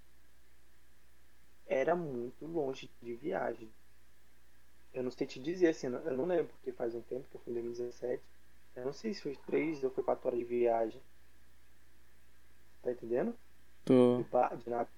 [1.67, 3.69] era muito longe de viagem.
[4.93, 7.41] Eu não sei te dizer assim, eu não lembro, porque faz um tempo que eu
[7.41, 8.23] fui em 2017.
[8.73, 11.01] Eu não sei se foi 3 ou foi 4 horas de viagem.
[12.81, 13.37] Tá entendendo?
[13.83, 14.23] tô.
[14.55, 14.89] de, nada.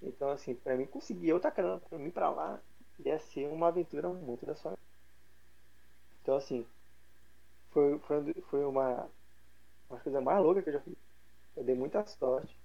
[0.00, 2.62] Então, assim, pra mim conseguir outra grana pra mim pra lá
[3.00, 4.78] ia ser uma aventura muito da sua.
[6.24, 6.66] Então, assim,
[7.70, 9.10] foi, foi, foi uma,
[9.90, 10.96] uma coisa mais louca que eu já fiz.
[11.56, 12.58] Eu dei muita sorte.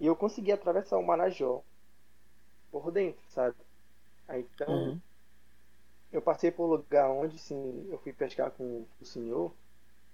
[0.00, 1.64] E eu consegui atravessar o Marajó
[2.72, 3.56] por dentro, sabe?
[4.28, 5.02] Aí, então, Uhum.
[6.12, 9.56] eu passei por um lugar onde, sim, eu fui pescar com o senhor,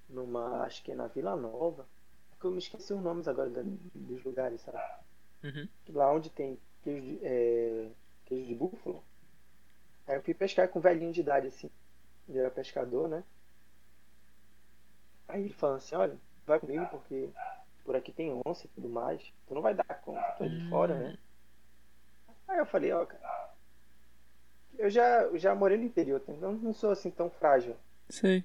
[0.09, 1.89] numa, acho que é na Vila Nova.
[2.33, 3.63] É que eu me esqueci os nomes agora da-
[3.95, 4.79] dos lugares, sabe?
[5.45, 5.69] Uhum.
[5.89, 7.91] lá onde tem queijo de, é,
[8.25, 9.05] queijo de búfalo.
[10.09, 11.71] Aí eu fui pescar com um velhinho de idade, assim.
[12.29, 13.25] Ele era pescador, né?
[15.27, 17.29] Aí ele falou assim, olha, vai comigo porque
[17.85, 19.23] por aqui tem onça e tudo mais.
[19.47, 21.19] Tu não vai dar conta, tu é de fora, né?
[22.47, 23.51] Aí eu falei, ó, cara,
[24.79, 27.77] eu já, já morei no interior, então não sou assim tão frágil.
[28.09, 28.45] Sei.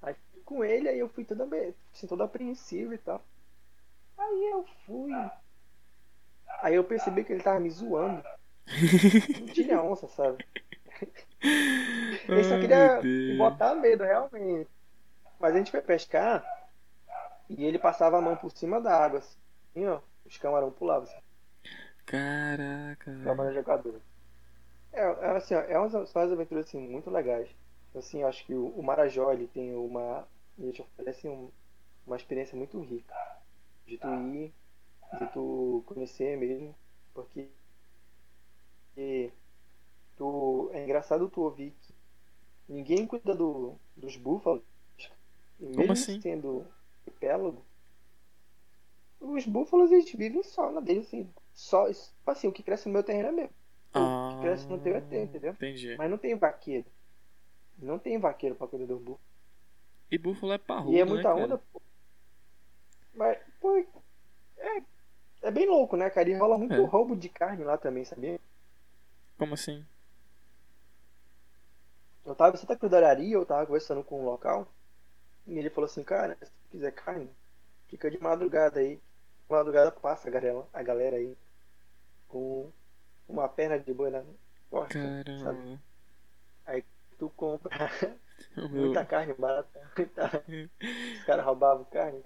[0.00, 0.14] Aí
[0.44, 3.22] com ele, aí eu fui todo, abe- assim, todo apreensivo e tal.
[4.16, 5.12] Aí eu fui.
[6.62, 8.22] Aí eu percebi que ele tava me zoando.
[9.40, 10.44] Não tinha onça, sabe?
[12.28, 14.70] Ele só queria botar medo, realmente.
[15.40, 16.44] Mas a gente foi pescar
[17.48, 20.00] e ele passava a mão por cima da água, assim, ó.
[20.24, 21.20] Os camarão pulavam, assim,
[22.06, 23.12] Caraca.
[23.20, 24.00] camarão jogador.
[24.92, 27.50] É, é assim, ó, é umas, são umas aventuras assim, muito legais.
[27.94, 30.28] Assim, acho que o, o Marajó ele tem uma.
[30.58, 31.52] Ele te oferece um-
[32.06, 33.14] uma experiência muito rica.
[33.86, 34.54] De tu ir,
[35.18, 36.76] de tu conhecer mesmo.
[37.14, 37.50] Porque
[38.96, 39.32] e
[40.16, 41.94] tu, é engraçado tu ouvir que
[42.68, 44.62] ninguém cuida do, dos búfalos.
[45.60, 46.20] E mesmo assim?
[46.20, 46.66] sendo
[47.06, 47.64] arquipélago,
[49.20, 51.28] os búfalos eles vivem só na deles, assim.
[51.54, 53.50] Só, tipo assim, o que cresce no meu terreno é meu.
[53.94, 55.50] O que cresce no teu é teu, entendeu?
[55.50, 55.96] Ah, Entendi.
[55.96, 56.86] Mas não tem vaqueiro.
[57.78, 59.20] Não tem vaqueiro pra cuidar do búfalo.
[60.10, 61.44] E búfalo é parrudo, E é né, muita cara?
[61.44, 61.80] onda, pô.
[63.14, 63.76] Mas, pô,
[64.58, 64.82] é,
[65.42, 66.28] é bem louco, né, cara?
[66.28, 66.84] E rola muito É.
[66.86, 68.40] roubo de carne lá também, sabia?
[69.38, 69.84] Como assim?
[72.24, 74.68] Eu tava em Santa Cruz da Araria, eu tava conversando com um local,
[75.46, 77.28] e ele falou assim, cara, se tu quiser carne,
[77.88, 78.96] fica de madrugada aí.
[78.96, 79.02] De
[79.50, 81.36] madrugada passa a galera, a galera aí
[82.28, 82.70] com
[83.28, 84.22] uma perna de boi na
[84.70, 84.98] costa,
[85.36, 85.60] sabe?
[85.64, 85.82] Caramba.
[87.22, 87.70] Tu compra
[88.56, 89.80] meu, muita carne barata.
[90.14, 90.42] tá?
[91.18, 92.20] Os caras roubavam carne,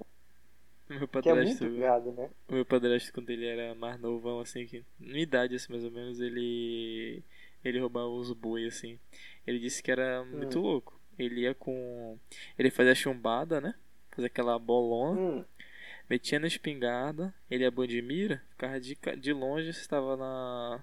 [0.89, 1.65] meu que é padrasto.
[1.65, 2.31] muito gado, né?
[2.49, 6.19] Meu padrasto, quando ele era mais novão, assim, que, na idade, assim, mais ou menos,
[6.19, 7.23] ele.
[7.67, 8.99] Ele roubava os boi, assim.
[9.47, 10.63] Ele disse que era muito Hum.
[10.63, 11.01] louco.
[11.19, 12.19] Ele ia com.
[12.59, 13.75] Ele fazia chumbada, né?
[14.11, 15.45] Fazia aquela bolona, Hum,
[16.09, 20.83] metia na espingarda, ele ia bom de mira, ficava de, de longe, estava na.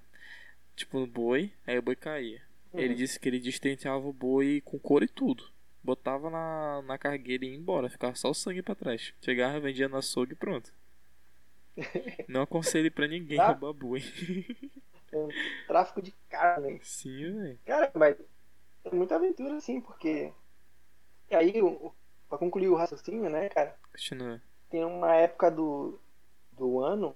[0.75, 2.41] Tipo, no boi, aí o boi caía.
[2.73, 5.43] Ele disse que ele destentava o boi com couro e tudo.
[5.83, 7.87] Botava na, na cargueira e ia embora.
[7.89, 9.13] Ficava só o sangue pra trás.
[9.21, 10.73] Chegava, vendia no açougue e pronto.
[12.27, 13.47] Não aconselho pra ninguém Tá.
[13.47, 14.01] roubar boi.
[15.13, 15.29] Um
[15.67, 16.79] tráfico de carne.
[16.83, 17.59] Sim, velho.
[17.65, 18.17] Cara, mas
[18.85, 20.33] é muita aventura, assim, porque.
[21.29, 21.53] E aí,
[22.29, 23.75] pra concluir o raciocínio, né, cara?
[23.91, 24.41] Continua.
[24.69, 25.99] Tem uma época do,
[26.51, 27.15] do ano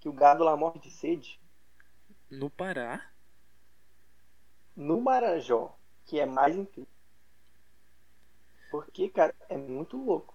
[0.00, 1.40] que o gado lá morre de sede.
[2.30, 3.12] No Pará?
[4.76, 6.90] No Marajó, que é mais incrível.
[8.70, 10.34] Porque, cara, é muito louco.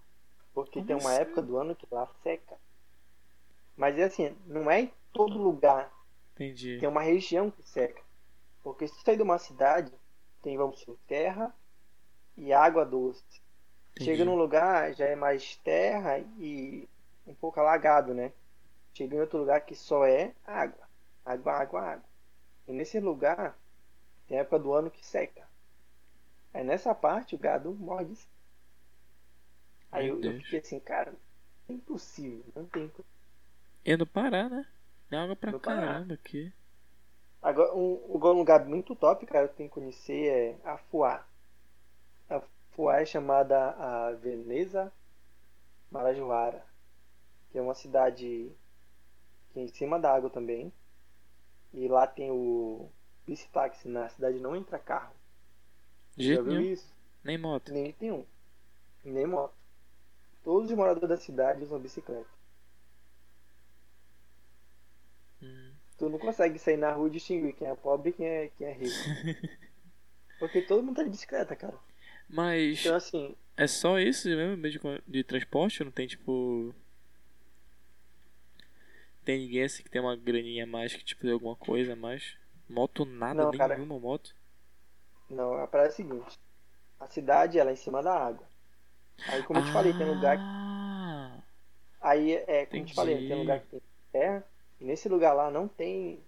[0.54, 1.22] Porque Como tem uma assim?
[1.22, 2.56] época do ano que lá seca.
[3.76, 5.90] Mas é assim, não é em todo lugar.
[6.36, 6.78] Entendi.
[6.78, 8.02] Tem uma região que seca.
[8.62, 9.90] Porque se sair de uma cidade,
[10.42, 11.54] tem, vamos supor, terra
[12.36, 13.24] e água doce.
[13.92, 14.10] Entendi.
[14.10, 16.86] Chega num lugar, já é mais terra e
[17.26, 18.32] um pouco alagado, né?
[18.92, 20.86] Chega em outro lugar que só é água.
[21.24, 22.04] Água, água, água.
[22.68, 23.58] E nesse lugar,
[24.28, 25.48] tem época do ano que seca.
[26.52, 28.30] Aí nessa parte o gado morre de sede.
[29.90, 31.14] Aí eu, eu fiquei assim, cara,
[31.68, 32.90] é impossível, não tem.
[33.84, 34.66] É no Pará, né?
[35.08, 36.52] Tem água pra caramba aqui.
[37.42, 41.24] Agora, um, um lugar muito top, cara, que tem que conhecer é Afuá.
[42.28, 44.92] Afuá é chamada a Veneza
[45.90, 46.64] Marajoara,
[47.50, 48.50] que é uma cidade
[49.52, 50.72] que é em cima da água também.
[51.72, 52.88] E lá tem o
[53.26, 55.14] bicitaxi, na cidade não entra carro.
[56.16, 56.60] De Já viu nenhum.
[56.60, 56.92] isso?
[57.22, 57.72] Nem moto.
[57.72, 58.24] Nem tem um.
[59.04, 59.54] Nem moto.
[60.42, 62.35] Todos os moradores da cidade usam bicicleta.
[66.06, 68.66] Tu não consegue sair na rua e distinguir quem é pobre e quem é, quem
[68.68, 69.10] é rico.
[70.38, 71.76] Porque todo mundo tá de bicicleta, cara.
[72.28, 75.82] Mas Então assim, é só isso mesmo meio de, de transporte?
[75.84, 76.74] Não tem tipo.
[79.24, 81.96] Tem ninguém assim que tem uma graninha a mais que tipo dê alguma coisa a
[81.96, 82.36] mais?
[82.68, 83.74] Moto nada, Não, cara.
[83.76, 84.34] nenhuma moto.
[85.30, 86.38] Não, a praia é a seguinte.
[87.00, 88.46] A cidade ela é em cima da água.
[89.26, 90.44] Aí como eu te falei, tem lugar que.
[90.44, 91.42] Ah,
[92.00, 93.28] Aí é, como eu te falei, Entendi.
[93.28, 93.82] tem lugar que tem
[94.12, 94.44] terra.
[94.80, 96.22] E nesse lugar lá não tem.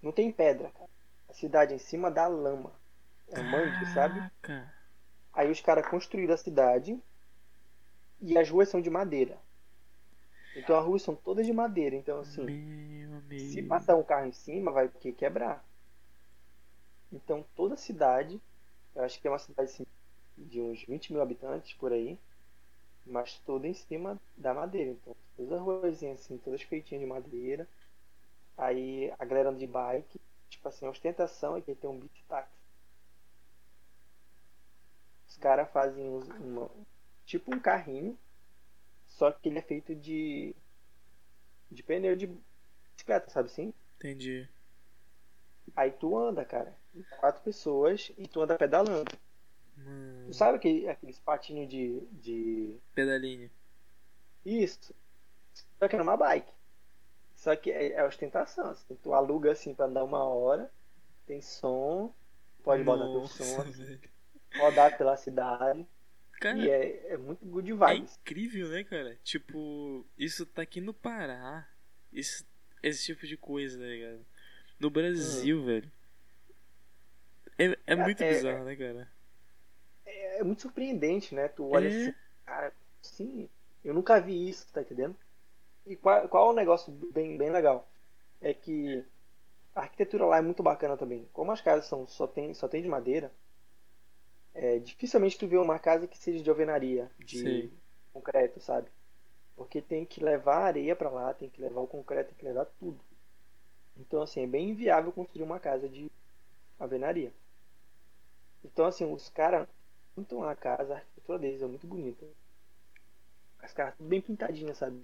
[0.00, 0.90] Não tem pedra, cara.
[1.28, 2.72] A cidade é em cima da lama.
[3.28, 4.20] É um mangue, sabe?
[5.32, 7.00] Aí os caras construíram a cidade.
[8.20, 9.38] E as ruas são de madeira.
[10.54, 11.96] Então as ruas são todas de madeira.
[11.96, 12.44] Então assim.
[13.38, 15.12] Se passar um carro em cima, vai o quê?
[15.12, 15.64] quebrar.
[17.12, 18.40] Então toda a cidade,
[18.94, 19.86] eu acho que é uma cidade assim,
[20.36, 22.18] de uns 20 mil habitantes por aí,
[23.06, 24.90] mas toda em cima da madeira.
[24.90, 27.68] Então todas as ruazinhas assim, todas feitinhas de madeira.
[28.56, 32.24] Aí a galera anda de bike, tipo assim, a ostentação é que tem um beat
[32.28, 32.52] táxi.
[35.28, 36.06] Os caras fazem
[36.40, 36.70] uma,
[37.24, 38.18] tipo um carrinho,
[39.08, 40.54] só que ele é feito de
[41.70, 42.28] de pneu de
[42.94, 43.72] bicicleta, sabe assim?
[43.96, 44.48] Entendi.
[45.74, 46.76] Aí tu anda, cara.
[47.18, 49.10] Quatro pessoas e tu anda pedalando.
[49.76, 50.26] Mano.
[50.28, 52.76] Tu sabe aquele, aqueles patinhos de, de.
[52.94, 53.50] Pedalinho.
[54.44, 54.94] Isso.
[55.78, 56.52] Só que é numa bike.
[57.34, 58.70] Só que é, é ostentação.
[58.70, 58.94] Assim.
[58.96, 60.70] Tu aluga assim pra andar uma hora.
[61.26, 62.14] Tem som.
[62.62, 63.62] Pode botar teu Nossa, som.
[63.62, 64.00] velho.
[64.56, 65.86] Rodar pela cidade.
[66.40, 68.18] Cara, E é, é muito good é vibes.
[68.20, 69.16] incrível, né, cara?
[69.22, 71.68] Tipo, isso tá aqui no Pará.
[72.12, 72.44] Isso,
[72.82, 74.24] esse tipo de coisa, tá ligado?
[74.78, 75.90] No Brasil, velho.
[77.58, 79.11] É, é muito é- bizarro, né, cara?
[80.04, 81.48] É, é muito surpreendente, né?
[81.48, 81.88] Tu olha É.
[81.88, 82.72] assim, cara,
[83.02, 83.48] sim,
[83.84, 85.16] eu nunca vi isso, tá entendendo?
[85.86, 87.88] E qual, qual é o negócio bem, bem legal?
[88.40, 89.04] É que
[89.74, 91.28] a arquitetura lá é muito bacana também.
[91.32, 93.32] Como as casas são, só, tem, só tem de madeira,
[94.54, 97.72] é, dificilmente tu vê uma casa que seja de alvenaria, de Sim.
[98.12, 98.90] concreto, sabe?
[99.56, 102.66] Porque tem que levar areia pra lá, tem que levar o concreto, tem que levar
[102.66, 103.00] tudo.
[103.96, 106.10] Então, assim, é bem inviável construir uma casa de
[106.78, 107.34] alvenaria.
[108.64, 109.68] Então, assim, os caras
[110.14, 112.26] pintam a casa, a arquitetura deles é muito bonita.
[113.60, 115.02] As casas tudo bem pintadinhas, sabe?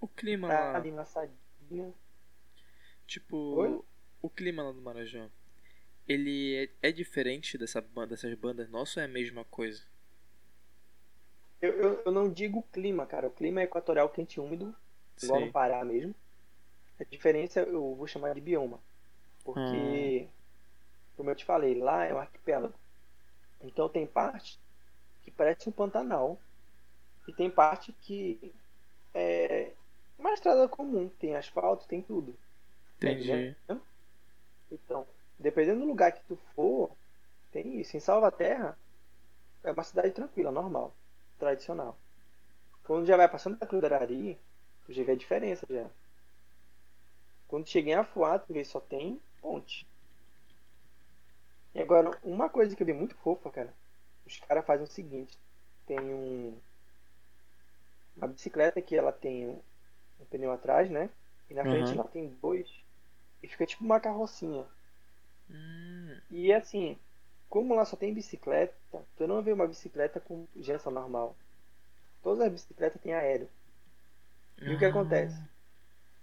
[0.00, 1.94] O clima Tá lá, ali enlaçadinha.
[3.06, 3.80] tipo, Oi?
[4.22, 5.28] o clima lá do Marajó,
[6.08, 9.82] ele é, é diferente dessa banda, dessas bandas nossas ou é a mesma coisa?
[11.60, 13.28] Eu, eu, eu não digo clima, cara.
[13.28, 14.74] O clima é equatorial quente e úmido,
[15.22, 15.46] igual Sim.
[15.46, 16.14] no Pará mesmo.
[17.00, 18.80] A diferença eu vou chamar de bioma.
[19.44, 20.28] Porque,
[21.16, 22.74] como eu te falei, lá é um arquipélago.
[23.62, 24.58] Então tem parte
[25.22, 26.38] que parece um Pantanal.
[27.28, 28.52] E tem parte que
[29.14, 29.72] é
[30.18, 31.08] uma estrada comum.
[31.18, 32.34] Tem asfalto, tem tudo.
[32.98, 33.56] Tá Entendi.
[34.70, 35.06] Então,
[35.38, 36.90] dependendo do lugar que tu for,
[37.50, 37.96] tem isso.
[37.96, 38.78] Em Salvaterra,
[39.62, 40.94] é uma cidade tranquila, normal,
[41.38, 41.96] tradicional.
[42.84, 44.38] Quando já vai passando da Cruz Arari,
[44.84, 45.86] tu já vê a diferença já.
[47.48, 49.86] Quando cheguei em Afuá, tu vê só tem ponte.
[51.74, 53.74] E agora, uma coisa que eu vi muito fofa, cara.
[54.26, 55.38] Os caras fazem o seguinte.
[55.86, 56.60] Tem um...
[58.16, 59.60] Uma bicicleta que ela tem um,
[60.30, 61.10] pneu atrás, né?
[61.50, 61.98] E na frente Uhum.
[61.98, 62.68] ela tem dois.
[63.42, 64.66] E fica tipo uma carrocinha.
[65.50, 66.98] Hum, E assim,
[67.50, 68.74] como lá só tem bicicleta,
[69.16, 71.36] tu não vê uma bicicleta com jança normal.
[72.22, 73.50] Todas as bicicletas têm aéreo.
[74.66, 75.38] E o que ah, acontece?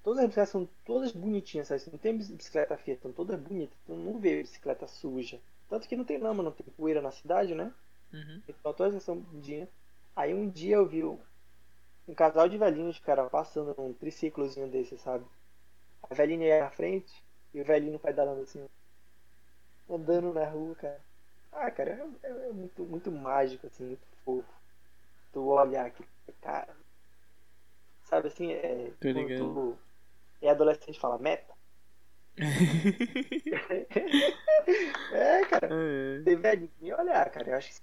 [0.08, 1.84] Todas as bicicletas são todas bonitinhas, sabe?
[1.92, 3.78] Não tem bicicleta feia, são todas bonitas.
[3.86, 5.38] Tu não vê bicicleta suja.
[5.70, 7.74] Tanto que não tem lama, não tem poeira na cidade, né?
[8.14, 8.42] Uhum.
[8.48, 9.68] Então todas elas são bonitinhas.
[10.16, 11.20] Aí um dia eu vi um
[12.16, 15.26] casal de velhinhos, cara, passando num triciclozinho desse, sabe?
[16.10, 17.14] A velhinha ia na frente
[17.54, 18.66] e o velhinho pedalando assim,
[19.90, 21.02] andando na rua, cara.
[21.52, 21.90] Ah, cara,
[22.24, 24.48] é, é- é muito, muito mágico, assim, muito fofo.
[25.34, 26.06] Tu olhar aqui,
[26.42, 26.74] cara.
[28.06, 28.94] Sabe assim, é.
[29.02, 29.54] Tô ligado.
[29.54, 29.78] tu
[30.42, 31.54] é adolescente e fala meta.
[35.14, 35.68] É, cara.
[35.72, 37.50] É, Tem velhinho e olhar, cara.
[37.52, 37.82] Eu acho que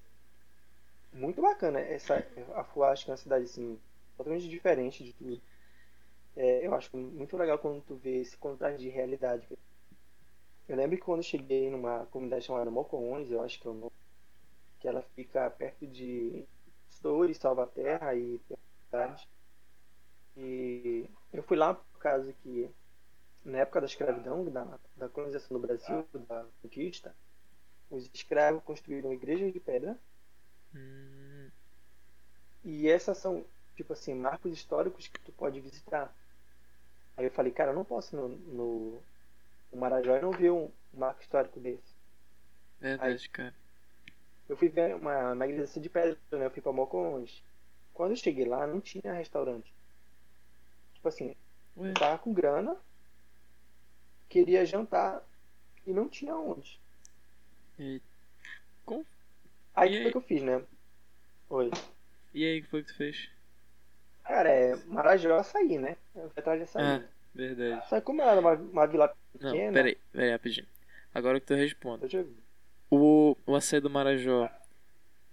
[1.13, 1.81] muito bacana.
[1.81, 3.79] Essa, a Fuá acho que é uma cidade assim,
[4.17, 5.41] totalmente diferente de tudo.
[6.37, 9.47] É, eu acho muito legal quando tu vê esse contraste de realidade.
[10.69, 13.75] Eu lembro que quando eu cheguei numa comunidade chamada Mocoões, eu acho que é o
[13.75, 13.93] nome,
[14.81, 16.45] que ela fica perto de
[16.91, 18.41] Stores, Salvaterra e
[18.87, 19.29] cidade.
[20.37, 22.71] E eu fui lá causa que
[23.45, 27.15] na época da escravidão, da, da colonização do Brasil, da conquista,
[27.91, 29.99] os escravos construíram igrejas de pedra
[30.75, 31.51] hum,
[32.63, 33.45] e essas são,
[33.75, 36.15] tipo assim, marcos históricos que tu pode visitar.
[37.17, 39.03] Aí eu falei, cara, eu não posso no, no,
[39.73, 41.95] Marajó e não ver um marco histórico desse.
[42.81, 43.55] verdade, cara.
[44.49, 46.47] Eu fui ver uma, uma igreja assim de pedra, né?
[46.47, 47.43] Eu fui pra Mocons.
[47.93, 49.73] Quando eu cheguei lá, não tinha restaurante.
[50.95, 51.37] Tipo assim,
[51.77, 52.77] Ué, tava com grana,
[54.29, 55.22] queria jantar
[55.87, 56.81] e não tinha onde.
[57.79, 58.01] e,
[58.85, 59.05] com-
[59.75, 60.62] Aí o que foi que eu fiz, né?
[61.51, 61.70] Oi.
[62.35, 63.29] e aí, o que foi que tu fez?
[64.25, 65.97] Cara, é Marajó açaí, né?
[66.14, 66.85] Eu fui atrás de açaí.
[66.85, 67.03] Ah,
[67.35, 67.89] verdade.
[67.89, 70.66] Só que como era uma, uma vila Não, pequena, peraí, peraí, rapidinho.
[71.14, 72.16] Agora que tu responde.
[72.91, 74.49] O, o açaí do Marajó,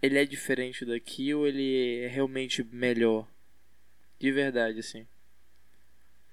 [0.02, 3.28] ele é diferente daqui ou ele é realmente melhor?
[4.20, 5.08] De verdade, assim.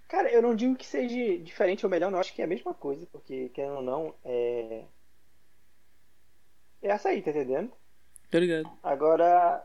[0.09, 2.19] Cara, eu não digo que seja diferente ou melhor, não.
[2.19, 4.85] Acho que é a mesma coisa, porque, querendo ou não, é.
[6.81, 7.73] É açaí, tá entendendo?
[8.31, 8.71] Tô ligado.
[8.83, 9.65] Agora,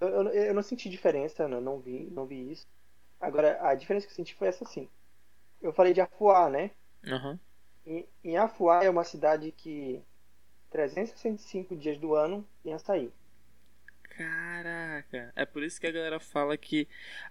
[0.00, 2.66] eu, eu, eu não senti diferença, não, não vi, não vi isso.
[3.20, 4.88] Agora, a diferença que eu senti foi essa assim.
[5.60, 6.70] Eu falei de Afuá, né?
[7.06, 7.38] Aham.
[7.84, 10.02] Em, em Afuá é uma cidade que
[10.70, 13.12] 365 dias do ano tem açaí.
[14.02, 15.32] Caraca.
[15.34, 16.88] É por isso que a galera fala que.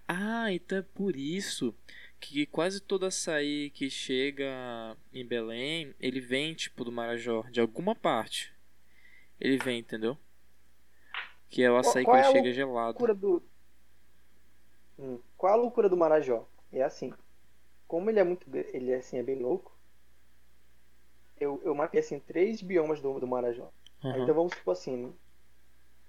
[0.08, 1.74] Ah, então é por isso
[2.22, 7.96] que quase todo açaí que chega em Belém, ele vem, tipo, do Marajó, de alguma
[7.96, 8.54] parte.
[9.40, 10.16] Ele vem, entendeu?
[11.50, 13.14] Que é o açaí qual que é chega A gelado.
[13.14, 13.42] do.
[14.98, 16.46] Hum, Qual a loucura do Marajó?
[16.72, 17.12] É assim.
[17.88, 18.46] Como ele é muito.
[18.72, 19.76] Ele é assim, é bem louco.
[21.40, 23.68] Eu, eu mapeei assim três biomas do, do Marajó.
[24.04, 24.22] Aham.
[24.22, 25.12] Então vamos supor assim.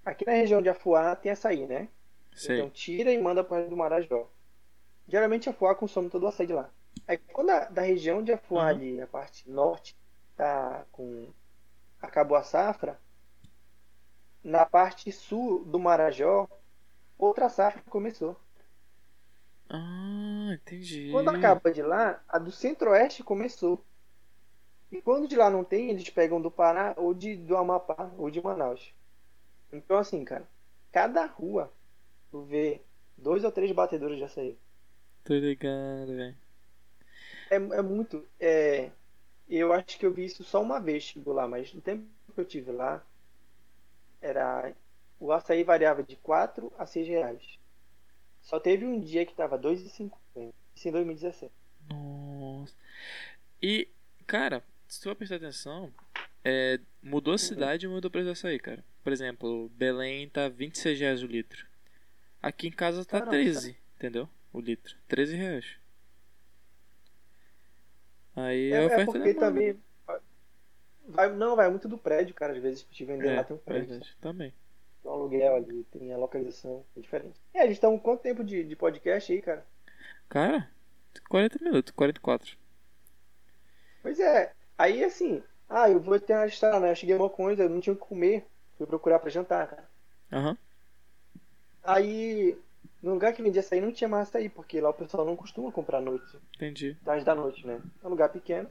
[0.04, 1.88] Aqui na região de Afuá tem açaí, né?
[2.32, 2.56] Sei.
[2.56, 4.30] Então tira e manda para do Marajó.
[5.08, 6.70] Geralmente Afuá consome todo o açaí de lá.
[7.06, 8.68] Aí quando a, da região de Afuá Uhum.
[8.68, 9.96] ali, a parte norte,
[10.36, 11.32] tá com.
[12.02, 13.00] acabou a safra,
[14.44, 16.48] na parte sul do Marajó,
[17.18, 18.36] outra safra começou.
[19.68, 21.02] Ah, entendi.
[21.08, 23.82] Quando acaba de lá, a do centro-oeste começou.
[24.90, 28.30] E quando de lá não tem, eles pegam do Pará ou de, do Amapá ou
[28.30, 28.94] de Manaus.
[29.72, 30.48] Então assim, cara,
[30.92, 31.72] cada rua
[32.30, 32.82] tu vê
[33.16, 34.58] dois ou três batedores de açaí.
[35.24, 36.36] Tô ligado, velho.
[37.50, 38.26] É, é muito.
[38.38, 38.90] É,
[39.48, 42.40] eu acho que eu vi isso só uma vez chegou lá, mas no tempo que
[42.40, 43.02] eu tive lá,
[44.20, 44.72] era
[45.18, 47.58] o açaí variava de 4 a 6 reais.
[48.42, 50.12] Só teve um dia que tava 2,50.
[50.74, 51.52] Isso em 2017.
[51.88, 52.74] Nossa.
[53.62, 53.88] E,
[54.26, 55.92] cara, se tu for prestar atenção,
[56.44, 58.84] é, mudou a cidade e mudou o preço do açaí, cara.
[59.02, 61.66] Por exemplo, Belém tá 26 reais o litro.
[62.42, 64.28] Aqui em casa tá Caramba, 13, entendeu?
[64.54, 64.96] O litro.
[65.06, 65.66] 13 reais.
[68.36, 69.34] Aí É, a é oferta porque é mano.
[69.34, 69.80] também.
[71.06, 72.52] Vai, não, vai muito do prédio, cara.
[72.52, 73.96] Às vezes pra te vender É, lá tem um prédio.
[73.96, 74.52] verdade, também.
[75.02, 76.84] Tem um aluguel ali, tem a localização.
[76.96, 77.40] É diferente.
[77.54, 79.64] É, eles estão quanto tempo de, de podcast aí, cara?
[80.28, 80.70] Cara,
[81.30, 82.56] 40 minutos, 44.
[84.02, 84.54] Pois é.
[84.78, 86.90] Aí assim, ah, eu vou ter uma história, né?
[86.92, 88.46] Eu cheguei uma coisa, eu não tinha o que comer.
[88.78, 89.90] Fui procurar pra jantar, cara.
[90.32, 90.56] Aham.
[91.82, 92.56] Aí,
[93.04, 95.70] no lugar que vendia açaí não tinha mais açaí, porque lá o pessoal não costuma
[95.70, 96.96] comprar à noite, Entendi.
[97.04, 97.80] tarde da noite, né?
[98.02, 98.70] É um lugar pequeno.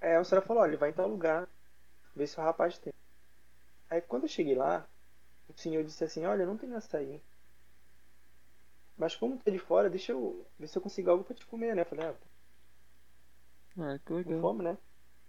[0.00, 1.48] Aí a senhora falou, olha, vai em tal lugar,
[2.14, 2.92] ver se o rapaz tem.
[3.90, 4.86] Aí quando eu cheguei lá,
[5.48, 7.20] o senhor disse assim, olha, não tem açaí.
[8.96, 11.74] Mas como tá de fora, deixa eu ver se eu consigo algo pra te comer,
[11.74, 11.82] né?
[11.82, 12.14] Eu falei, ah,
[13.78, 14.40] Ah, que com legal.
[14.40, 14.78] fome, né?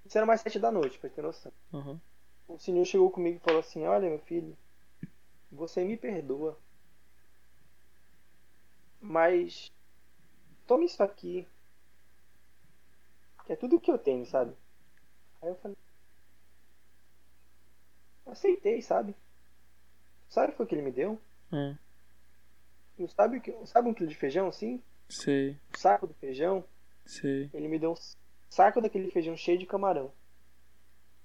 [0.05, 1.51] Isso era mais sete da noite, pra ter noção.
[1.73, 1.99] Aham.
[2.47, 4.55] O senhor chegou comigo e falou assim, olha meu filho,
[5.51, 6.57] você me perdoa.
[8.99, 9.71] Mas
[10.65, 11.47] tome isso aqui.
[13.45, 14.53] Que é tudo que eu tenho, sabe?
[15.41, 15.77] Aí eu falei.
[18.25, 19.15] Aceitei, sabe?
[20.29, 21.19] Sabe o que foi que ele me deu?
[21.51, 21.75] Ah,
[22.99, 24.83] E sabe, sabe um quilo de feijão, assim?
[25.09, 26.63] sei, Um saco de feijão?
[27.05, 27.49] sei.
[27.53, 27.95] Ele me deu um
[28.49, 30.11] saco daquele feijão cheio de camarão.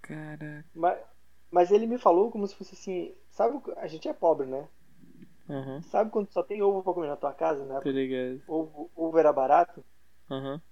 [0.00, 0.64] Caraca.
[0.74, 1.04] Mas,
[1.50, 3.14] mas ele me falou como se fosse assim.
[3.32, 4.68] Sabe, a gente é pobre, né?
[5.48, 5.84] Aham.
[5.90, 7.82] Sabe quando só tem ovo pra comer na tua casa, né?
[7.82, 8.40] Tô ligado.
[8.46, 9.84] Ovo, ovo era barato.
[10.30, 10.62] Aham.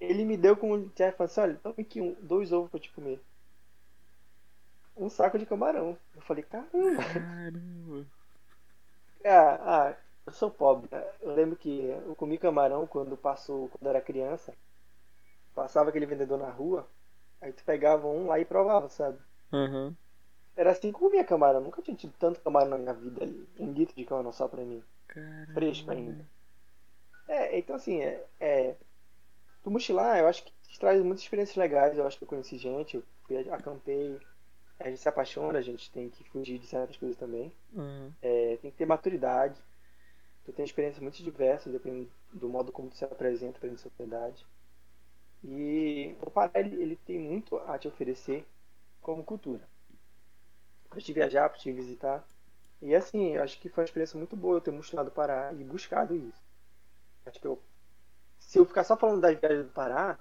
[0.00, 2.90] Ele me deu como ele falou assim, olha, toma aqui um, dois ovos pra te
[2.94, 3.20] comer.
[4.96, 5.96] Um saco de camarão.
[6.12, 7.02] Eu falei, caramba.
[7.02, 8.06] Caramba.
[9.26, 9.96] Ah, ah,
[10.26, 10.88] eu sou pobre.
[10.90, 11.04] né?
[11.20, 11.68] Eu lembro que
[12.06, 14.54] eu comi camarão quando passou, quando eu era criança.
[15.56, 16.88] Passava aquele vendedor na rua.
[17.40, 19.18] Aí tu pegava um lá e provava, sabe?
[19.52, 19.96] Aham.
[20.56, 21.60] Era assim eu comia camarão.
[21.60, 23.46] Nunca tinha tido tanto camarão na minha vida ali.
[23.58, 24.82] Um litro de camarão só pra mim.
[25.06, 25.52] Caramba.
[25.52, 26.26] Fresco ainda.
[27.28, 28.76] É, então assim, é, é,
[29.62, 31.98] do mochilar eu acho que te traz muitas experiências legais.
[31.98, 34.20] Eu acho que eu conheci gente, eu fui, acampei.
[34.78, 37.52] A gente se apaixona, a gente tem que fugir de certas coisas também.
[37.76, 38.12] Aham.
[38.22, 39.60] É, tem que ter maturidade.
[40.44, 44.46] Tu tem experiências muito diversas, dependendo do modo como tu se apresenta para a sociedade.
[45.42, 48.46] E o Pará, ele, ele tem muito a te oferecer
[49.00, 49.68] como cultura.
[50.96, 52.26] Pra te viajar, pra te visitar.
[52.80, 55.52] E assim, eu acho que foi uma experiência muito boa eu ter mostrado o Pará
[55.52, 56.42] e buscado isso.
[57.26, 57.62] Acho que eu,
[58.38, 60.18] se eu ficar só falando das viagens do Pará,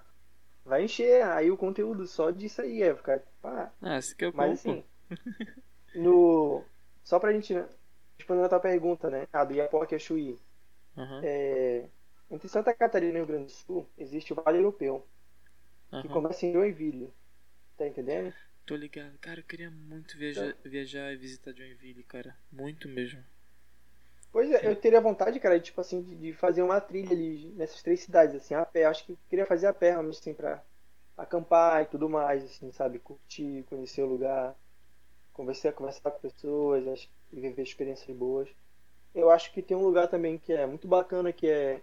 [0.65, 2.83] vai encher aí o conteúdo só disso aí.
[2.83, 4.55] É ficar, pá, Ah, esse que é o mas pô.
[4.59, 4.83] assim,
[5.93, 6.63] no,
[7.03, 7.53] só pra gente
[8.17, 9.27] responder a tua pergunta, né?
[9.33, 10.39] A do Iapoque e Chuí.
[10.97, 11.21] Aham.
[11.21, 11.89] É,
[12.29, 15.05] entre Santa Catarina e Rio Grande do Sul existe o Vale Europeu,
[15.99, 16.09] que Aham.
[16.09, 17.13] começa em Joinville.
[17.77, 18.33] Tá entendendo?
[18.65, 19.17] Tô ligado.
[19.19, 22.35] Cara, eu queria muito viajar, viajar e visitar Joinville, cara.
[22.51, 23.23] Muito mesmo.
[24.31, 27.53] Pois é, eu teria vontade, cara, de, tipo assim, de, de fazer uma trilha ali
[27.55, 28.85] nessas três cidades, assim, a pé.
[28.85, 30.61] Acho que eu queria fazer a pé, realmente, assim, pra
[31.17, 32.99] acampar e tudo mais, assim, sabe?
[32.99, 34.55] Curtir, conhecer o lugar,
[35.33, 38.49] conversar, conversar com pessoas, acho, que viver experiências boas.
[39.13, 41.81] Eu acho que tem um lugar também que é muito bacana, que é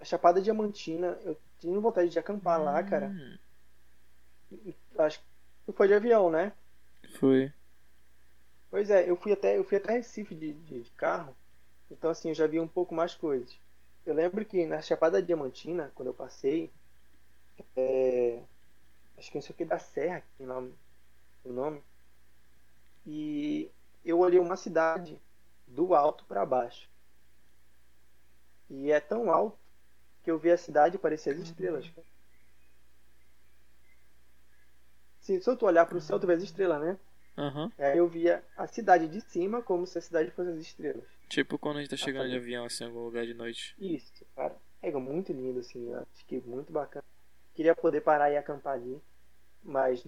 [0.00, 1.18] a Chapada Diamantina.
[1.24, 3.08] Eu tenho vontade de acampar lá, cara.
[3.08, 3.38] Hum,
[4.98, 5.29] Acho que
[5.70, 6.52] tu foi de avião, né?
[7.18, 7.52] Foi.
[8.70, 11.34] Pois é, eu fui até, eu fui até Recife de, de, de carro,
[11.90, 13.58] então assim, eu já vi um pouco mais coisas.
[14.04, 16.70] Eu lembro que na Chapada Diamantina, quando eu passei,
[17.76, 18.42] é,
[19.16, 21.82] acho que não sei o que da Serra, que lá o nome,
[23.06, 23.70] e
[24.04, 25.20] eu olhei uma cidade
[25.66, 26.88] do alto para baixo.
[28.68, 29.58] E é tão alto
[30.22, 31.88] que eu vi a cidade parecia as estrelas.
[31.88, 32.06] cara.
[35.30, 36.98] Se, se tu olhar para o céu, tu vê as estrelas, né?
[37.38, 37.70] Aham.
[37.78, 41.04] Aí eu via a cidade de cima como se a cidade fosse as estrelas.
[41.28, 42.40] Tipo quando a gente tá chegando de tá.
[42.42, 43.76] avião, assim, em algum lugar de noite.
[43.78, 44.56] Isso, cara.
[44.82, 45.90] É muito lindo, assim.
[45.90, 47.04] Eu acho que muito bacana.
[47.54, 49.00] Queria poder parar e acampar ali,
[49.62, 50.04] mas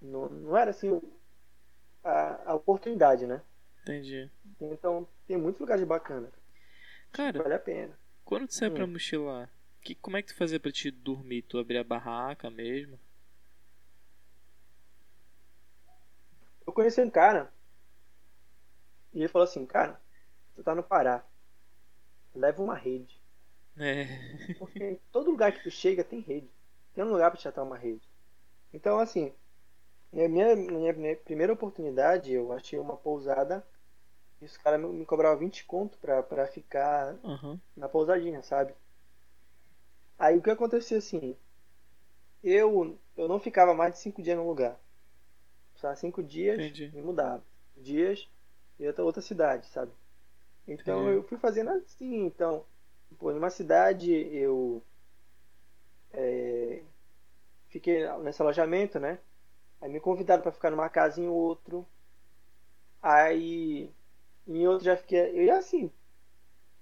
[0.00, 1.00] não, não era assim
[2.04, 3.42] a, a oportunidade, né?
[3.82, 4.30] Entendi.
[4.60, 6.30] Então tem muitos lugares bacanas.
[7.12, 7.98] Cara, Vale a pena.
[8.24, 8.92] quando tu sai pra Hum.
[8.92, 9.50] mochilar,
[9.82, 11.42] que, como é que tu fazia pra te dormir?
[11.42, 12.98] Tu abria a barraca mesmo?
[16.72, 17.52] Eu conheci um cara
[19.12, 20.00] e ele falou assim, cara,
[20.54, 21.22] tu tá no Pará.
[22.34, 23.20] Leva uma rede.
[23.76, 24.06] É.
[24.58, 26.50] Porque em todo lugar que tu chega tem rede.
[26.94, 28.08] Tem um lugar pra te atar uma rede.
[28.72, 29.34] Então, assim,
[30.10, 33.62] na minha, minha, minha primeira oportunidade, eu achei uma pousada
[34.40, 37.60] e os caras me, me cobravam 20 conto pra, pra ficar Aham.
[37.76, 38.74] na pousadinha, sabe?
[40.18, 41.36] Aí o que acontecia assim,
[42.42, 44.80] eu, eu não ficava mais de 5 dias no lugar.
[45.82, 46.92] Só 5 dias Entendi.
[46.94, 47.42] me mudava.
[47.76, 48.28] Dias
[48.78, 49.90] e outra, outra cidade, sabe?
[50.66, 51.16] Então Entendi.
[51.16, 52.64] eu fui fazendo assim, então,
[53.18, 54.80] pô, numa cidade eu
[56.12, 56.84] é,
[57.68, 59.18] fiquei nesse alojamento, né?
[59.80, 61.84] Aí me convidaram pra ficar numa casa em outro.
[63.02, 63.90] Aí
[64.46, 65.90] em outro já fiquei, eu ia assim,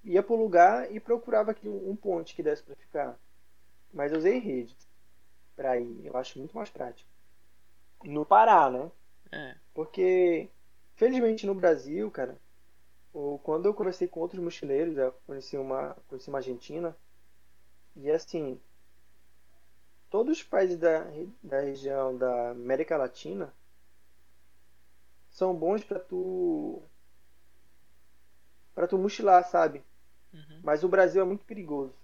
[0.05, 3.19] ia pro lugar e procurava aqui um, um ponte que desse pra ficar.
[3.95, 4.77] Mas eu usei rede
[5.57, 7.09] pra ir, eu acho muito mais prático.
[8.05, 8.91] No Pará, né?
[9.33, 9.55] É.
[9.75, 10.49] Porque,
[10.97, 12.39] felizmente no Brasil, cara,
[13.43, 16.97] quando eu conversei com outros mochileiros, eu conheci uma, conheci uma argentina,
[17.97, 18.61] e assim,
[20.09, 21.05] todos os países da,
[21.43, 23.53] da região da América Latina
[25.31, 26.83] são bons pra tu.
[28.75, 29.83] pra tu mochilar, sabe?
[30.33, 30.61] Uhum.
[30.63, 31.95] Mas o Brasil é muito perigoso.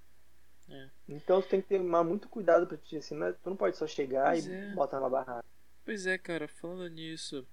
[0.69, 0.89] É.
[1.09, 3.35] Então tu tem que tomar muito cuidado pra te ensinar.
[3.35, 4.75] Tu não pode só chegar Pois e é.
[4.75, 5.45] botar uma barraca.
[5.87, 7.47] Pois é, cara, falando nisso.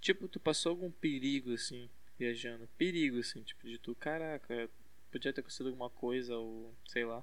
[0.00, 2.68] Tipo, tu passou algum perigo assim, viajando?
[2.78, 4.70] Perigo, assim, tipo, de tu, caraca,
[5.12, 7.22] podia ter acontecido alguma coisa, ou sei lá.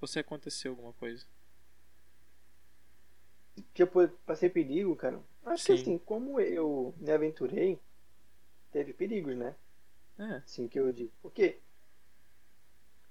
[0.00, 1.26] Ou se aconteceu alguma coisa.
[3.74, 5.20] Tipo, eu passei perigo, cara.
[5.44, 5.82] Acho que Sim.
[5.82, 7.78] assim, como eu me aventurei,
[8.72, 9.54] teve perigos, né?
[10.18, 11.12] É, Assim que eu digo.
[11.22, 11.58] Porque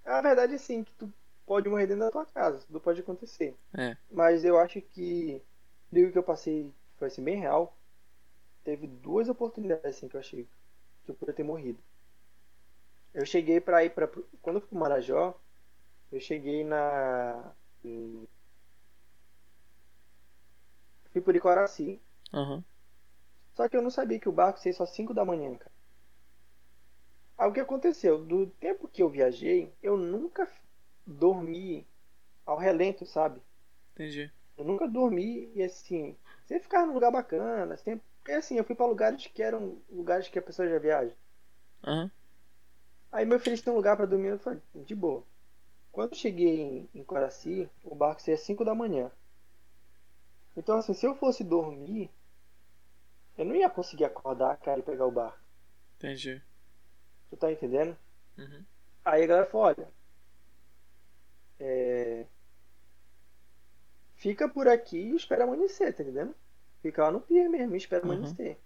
[0.05, 1.11] a verdade é assim, que tu
[1.45, 3.55] pode morrer dentro da tua casa, tudo pode acontecer.
[3.77, 3.97] é.
[4.11, 5.41] Mas eu acho que
[5.87, 7.75] o perigo que eu passei foi assim, bem real.
[8.63, 10.47] Teve duas oportunidades assim que eu achei
[11.05, 11.81] que eu poderia ter morrido.
[13.13, 14.07] Eu cheguei pra ir pra.
[14.41, 15.39] Quando eu fui pro Marajó,
[16.11, 17.53] eu cheguei na.
[17.83, 18.27] Em...
[21.11, 21.99] Fui por Icoraci.
[22.33, 22.63] Aham.
[23.53, 25.71] Só que eu não sabia que o barco saía só 5 da manhã, cara.
[27.37, 28.23] Aí o que aconteceu?
[28.23, 30.47] Do tempo que eu viajei, eu nunca
[31.05, 31.87] dormi
[32.45, 33.41] ao relento, sabe?
[33.93, 34.31] Entendi.
[34.57, 36.17] Eu nunca dormi e assim,
[36.49, 38.03] sempre ficava num lugar bacana, sempre.
[38.17, 41.15] Porque assim, eu fui pra lugares que eram lugares que a pessoa já viaja.
[41.83, 42.11] Aham.
[43.11, 45.23] Aí me ofereceu um lugar pra dormir, eu falei, de boa.
[45.91, 49.11] Quando eu cheguei em, em Coraci, o barco saía 5 da manhã.
[50.57, 52.09] Então assim, se eu fosse dormir,
[53.37, 55.39] eu não ia conseguir acordar, cara, e pegar o barco.
[55.97, 56.41] Entendi.
[57.29, 57.95] Tu tá entendendo?
[58.37, 58.65] Uhum.
[59.05, 59.87] Aí a galera falou, olha,
[61.59, 62.25] é,
[64.19, 66.35] fica por aqui e espera amanhecer, tá entendendo?
[66.81, 68.11] Fica lá no pier mesmo e espera Uhum.
[68.13, 68.59] amanhecer.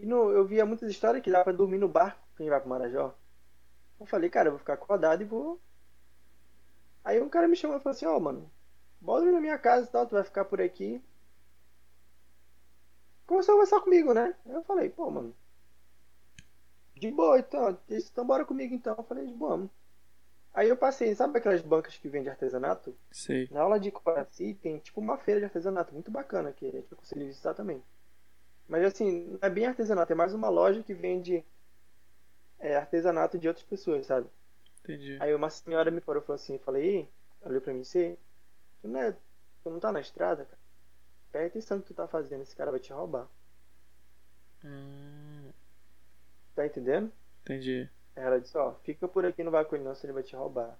[0.00, 2.68] E no, eu via muitas histórias que dá pra dormir no barco quem vai pro
[2.70, 3.14] Marajó.
[4.00, 5.60] Eu falei, cara, eu vou ficar acordado e vou.
[7.04, 8.50] Aí um cara me chamou e falou assim, ó, mano,
[9.00, 11.00] bora na minha casa e tal, tu vai ficar por aqui.
[13.26, 14.34] Começou a conversar comigo, né?
[14.46, 15.34] Eu falei, pô, mano.
[16.96, 18.96] De boa, então, então bora comigo então.
[18.98, 19.70] Eu falei, vamos.
[20.54, 22.96] Aí eu passei, sabe aquelas bancas que vendem artesanato?
[23.10, 23.48] Sei.
[23.50, 27.26] Na aula de Coraci tem tipo uma feira de artesanato muito bacana que eu aconselho
[27.26, 27.82] visitar também.
[28.68, 31.44] Mas assim, não é bem artesanato, é mais uma loja que vende
[32.60, 34.28] é, artesanato de outras pessoas, sabe?
[34.84, 35.16] Entendi.
[35.20, 37.08] Aí uma senhora me parou e falou assim, falei, ei,
[37.42, 38.16] olhou pra mim, você,
[38.80, 40.58] tu não, é, tu não tá na estrada, cara?
[41.32, 43.28] Presta atenção que tu tá fazendo, esse cara vai te roubar.
[44.64, 45.50] Hum,
[46.54, 47.12] Tá entendendo?
[47.42, 47.90] entendi.
[48.16, 50.36] Ela disse, ó, fica por aqui, não vai com ele não, senão ele vai te
[50.36, 50.78] roubar.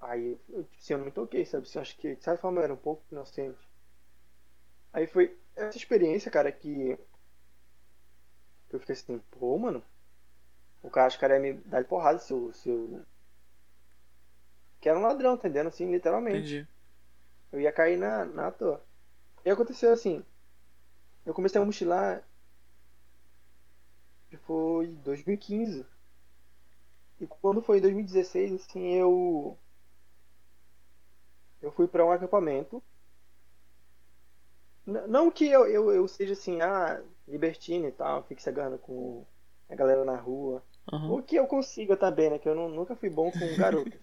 [0.00, 1.64] Aí eu, tipo assim, eu não me toquei, sabe?
[1.64, 3.58] Assim, eu acho que, de certa forma, eu era um pouco inocente.
[4.92, 6.98] Aí foi essa experiência, cara, que,
[8.70, 9.82] eu fiquei assim, pô, mano,
[10.82, 13.02] o cara, acho que cara ia me dar de porrada se eu, se eu...
[14.80, 15.68] Que era um ladrão, tá entendendo?
[15.68, 16.38] Assim, literalmente.
[16.38, 16.68] Entendi.
[17.50, 18.84] Eu ia cair na, na toa.
[19.44, 20.22] E aconteceu assim.
[21.24, 22.22] Eu comecei a mochilar.
[24.36, 25.86] Foi em 2015.
[27.20, 29.58] E quando foi em 2016, assim, eu.
[31.60, 32.80] Eu fui pra um acampamento.
[34.86, 39.24] Não que eu, eu, eu seja assim, ah, libertino e tal, fique se agarrando com
[39.68, 40.62] a galera na rua.
[40.92, 41.18] Aham.
[41.18, 42.38] O que eu consiga também, né?
[42.38, 43.98] Que eu não- nunca fui bom com garoto.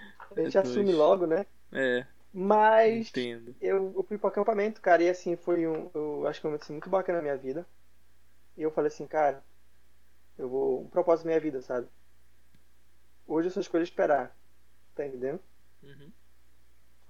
[0.36, 0.58] A gente Depois.
[0.58, 1.46] assume logo, né?
[1.72, 3.54] É, Mas entendo.
[3.60, 5.90] eu, eu fui pro acampamento, cara, e assim, foi um.
[5.94, 7.66] Eu acho que foi um momento assim, muito bacana na minha vida.
[8.62, 9.44] E eu falei assim, cara,
[10.38, 10.82] eu vou.
[10.82, 11.88] Um propósito da minha vida, sabe?
[13.26, 14.36] Hoje eu só escolho esperar.
[14.94, 15.40] Tá entendendo?
[15.82, 16.12] Uhum.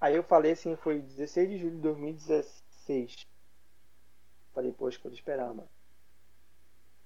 [0.01, 3.27] Aí eu falei assim, foi 16 de julho de 2016.
[4.51, 5.69] Falei, pô, escolho esperar, mano.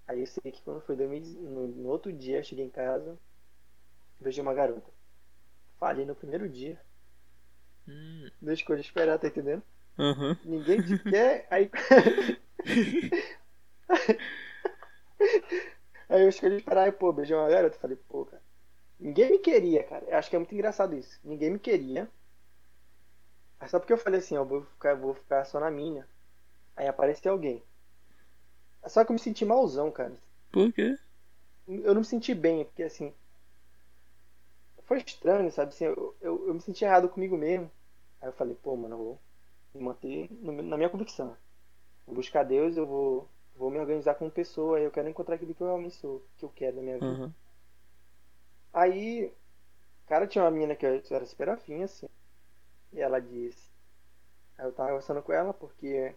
[0.07, 3.19] Aí eu sei que quando foi 2000 no, no outro dia, eu cheguei em casa,
[4.21, 4.89] vejo uma garota.
[5.77, 6.79] Falei no primeiro dia,
[7.87, 9.61] Hum, não escolho esperar, tá entendendo?
[9.99, 10.37] Aham.
[10.45, 11.69] Ninguém te quer, aí.
[16.09, 17.77] aí eu escolhi esperar, e pô, beijei uma garota.
[17.77, 18.41] Falei, pô, cara.
[18.99, 20.05] Ninguém me queria, cara.
[20.05, 21.19] Eu acho que é muito engraçado isso.
[21.23, 22.09] Ninguém me queria.
[23.59, 26.07] Mas só porque eu falei assim, ó, vou ficar, vou ficar só na minha.
[26.75, 27.63] Aí apareceu alguém.
[28.85, 30.15] Só que eu me senti malzão, cara.
[30.51, 30.97] Por quê?
[31.67, 33.13] Eu não me senti bem, porque assim.
[34.83, 35.73] Foi estranho, sabe?
[35.73, 37.69] Assim, eu, eu, eu me senti errado comigo mesmo.
[38.21, 39.21] Aí eu falei, pô, mano, eu vou
[39.75, 41.35] me manter na minha convicção.
[42.05, 45.61] Vou buscar Deus, eu vou, vou me organizar como pessoa, eu quero encontrar aquilo que
[45.61, 47.19] eu realmente sou, que eu quero na minha vida.
[47.19, 47.33] Aham.
[48.73, 49.31] Aí,
[50.07, 52.07] cara, tinha uma menina que eu era super afim, assim.
[52.93, 53.69] E ela disse.
[54.57, 56.15] Aí eu tava conversando com ela porque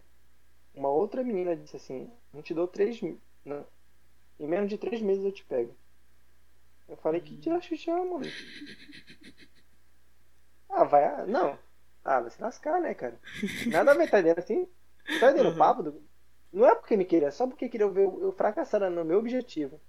[0.75, 2.99] uma outra menina disse assim: Não te dou três.
[3.45, 3.65] Não,
[4.39, 5.75] em menos de três meses eu te pego.
[6.87, 8.31] Eu falei: Que te acho já, mano?
[10.69, 11.03] Ah, vai.
[11.05, 11.57] ah, Não.
[12.03, 13.19] Ah, vai se lascar, né, cara?
[13.69, 14.67] Nada a ver, tá entendendo assim?
[15.19, 15.57] Tá entendendo o Uhum.
[15.57, 15.83] papo?
[15.83, 16.03] Do...
[16.53, 19.19] Não é porque me queria, é só porque queria ver eu eu fracassar no meu
[19.19, 19.81] objetivo.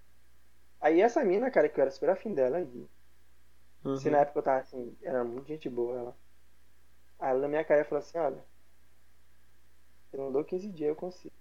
[0.81, 2.89] Aí essa mina, cara, que eu era super afim dela, e
[3.85, 3.99] Uhum.
[3.99, 6.17] se na época eu tava assim, era muito gente boa ela.
[7.19, 8.45] Aí ela na minha cara falou assim, olha,
[10.13, 11.35] eu não dou 15 dias, eu consigo.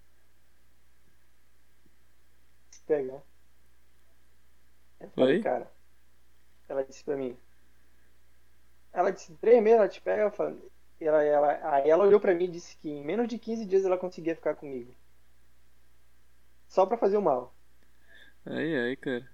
[2.70, 3.22] Se pegar.
[5.00, 5.36] Eu falei, Oi?
[5.36, 5.70] cara.
[6.68, 7.36] Ela disse pra mim.
[8.92, 10.58] Ela disse, três meses ela te pega, eu falei,
[11.00, 13.84] ela, ela, aí ela olhou pra mim e disse que em menos de 15 dias
[13.84, 14.94] ela conseguia ficar comigo.
[16.74, 17.54] Só pra fazer o mal.
[18.46, 19.28] Ai, ai, cara.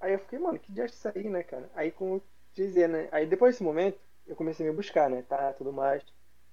[0.00, 1.70] Aí eu fiquei, mano, que dia é isso aí, né, cara?
[1.74, 2.22] Aí como
[2.54, 3.08] dizer, né?
[3.12, 5.22] Aí depois desse momento, eu comecei a me buscar, né?
[5.22, 6.02] Tá, tudo mais.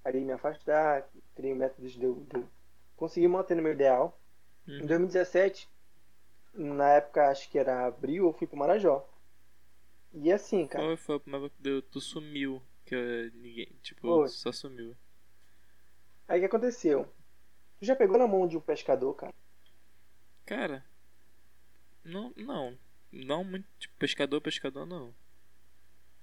[0.02, 2.48] Parei de me afastar, criei métodos de eu, de eu
[2.96, 4.18] conseguir manter no meu ideal.
[4.68, 4.86] Em Uhum.
[4.86, 5.68] 2017,
[6.54, 9.06] na época acho que era abril, eu fui pro Marajó.
[10.14, 11.82] E assim, cara, Qual foi a primeira que?
[11.82, 12.62] Tu sumiu.
[12.84, 13.66] Que eu- ninguém.
[13.82, 14.28] Tipo, Foi.
[14.28, 14.96] só sumiu.
[16.28, 17.04] aí o que aconteceu?
[17.80, 19.34] Tu já pegou na mão de um pescador, cara?
[20.50, 20.84] Cara.
[22.02, 22.76] Não, não.
[23.12, 23.64] Não muito.
[23.78, 25.14] Tipo, pescador, pescador não.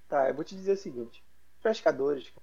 [0.10, 1.24] Tá, eu vou te dizer o seguinte.
[1.64, 2.34] Pescadores,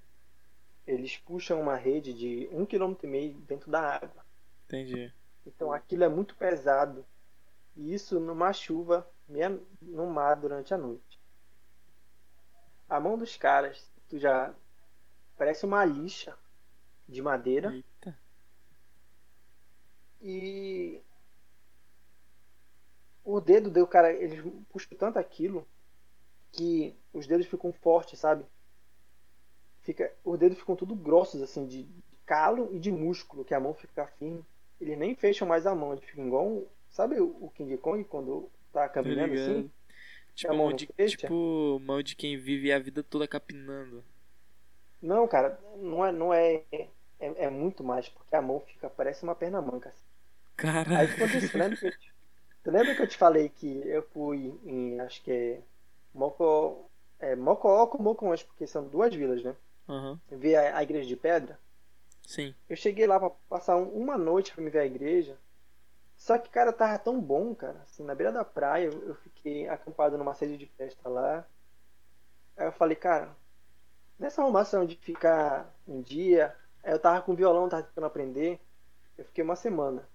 [0.87, 4.25] eles puxam uma rede de um quilômetro e meio dentro da água.
[4.65, 5.13] Entendi.
[5.47, 7.05] Então aquilo é muito pesado.
[7.77, 11.21] E isso numa chuva meia- no mar durante a noite.
[12.89, 14.55] A mão dos caras, tu já
[15.37, 16.35] parece uma lixa
[17.07, 18.19] de madeira Eita.
[20.23, 21.03] e
[23.25, 25.67] o dedo do cara, eles puxam tanto aquilo
[26.53, 28.45] que os dedos ficam fortes, sabe?
[29.83, 31.87] Fica, os dedos ficam tudo grossos assim de
[32.27, 34.45] calo e de músculo, que a mão fica firme.
[34.81, 38.51] Eles nem fecham mais a mão, eles ficam igual, um- sabe o King Kong quando
[38.73, 39.65] tá caminhando assim?
[40.35, 44.05] Tipo, a mão de, tipo, mão de quem vive a vida toda capinando.
[45.01, 49.23] Não, cara, não é, não é, é, é muito mais, porque a mão fica, parece
[49.23, 49.91] uma perna manca.
[49.91, 50.05] assim.
[50.57, 50.99] Cara.
[50.99, 51.65] Aí o que aconteceu?
[51.79, 51.95] Tu
[52.65, 55.61] tu lembra que eu te falei que eu fui em, acho que é
[56.13, 56.91] Moco,
[57.21, 59.55] é Mocoó com Mocoões, porque são duas vilas, né?
[59.89, 60.19] Aham.
[60.31, 61.59] Ver a, a igreja de pedra.
[62.27, 62.55] Sim.
[62.69, 65.39] Eu cheguei lá pra passar um- uma noite pra me ver a igreja.
[66.17, 67.81] Só que, cara, tava tão bom, cara.
[67.83, 71.45] Assim, na beira da praia, eu, eu fiquei acampado numa sede de festa lá.
[72.57, 73.37] Aí eu falei, cara,
[74.19, 78.61] nessa arrumação de ficar um dia, aí eu tava com violão, tava tentando aprender.
[79.19, 80.09] Eu fiquei uma semana.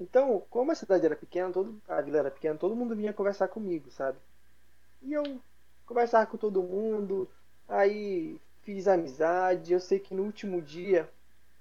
[0.00, 3.48] Então, como a cidade era pequena, todo, a vila era pequena, todo mundo vinha conversar
[3.48, 4.18] comigo, sabe?
[5.02, 5.40] E eu
[5.86, 7.28] conversava com todo mundo,
[7.68, 9.72] aí fiz amizade.
[9.72, 11.10] Eu sei que no último dia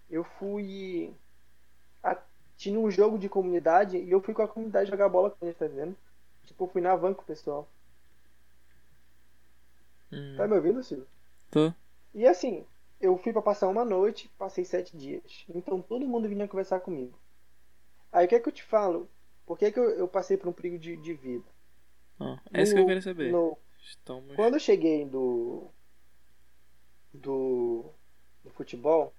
[0.10, 1.16] eu fui.
[2.04, 2.22] a-
[2.58, 5.58] tinha um jogo de comunidade e eu fui com a comunidade jogar bola com eles,
[5.58, 5.96] tá vendo?
[6.46, 7.68] Tipo, eu fui na van com o pessoal.
[10.12, 10.36] Hum.
[10.38, 11.06] Tá me ouvindo, Silvio?
[11.52, 11.74] Tô.
[12.14, 12.66] E assim,
[13.00, 15.46] eu fui pra passar uma noite, passei sete dias.
[15.48, 17.18] Então todo mundo vinha conversar comigo.
[18.12, 19.10] Aí o que é que eu te falo?
[19.46, 21.46] Por que, que eu, eu passei por um perigo de, de vida?
[22.20, 23.32] Ah, é isso que eu No- queria saber.
[23.32, 24.36] no- Estamos.
[24.36, 25.70] Quando eu cheguei do,
[27.14, 27.86] do,
[28.44, 29.14] do futebol,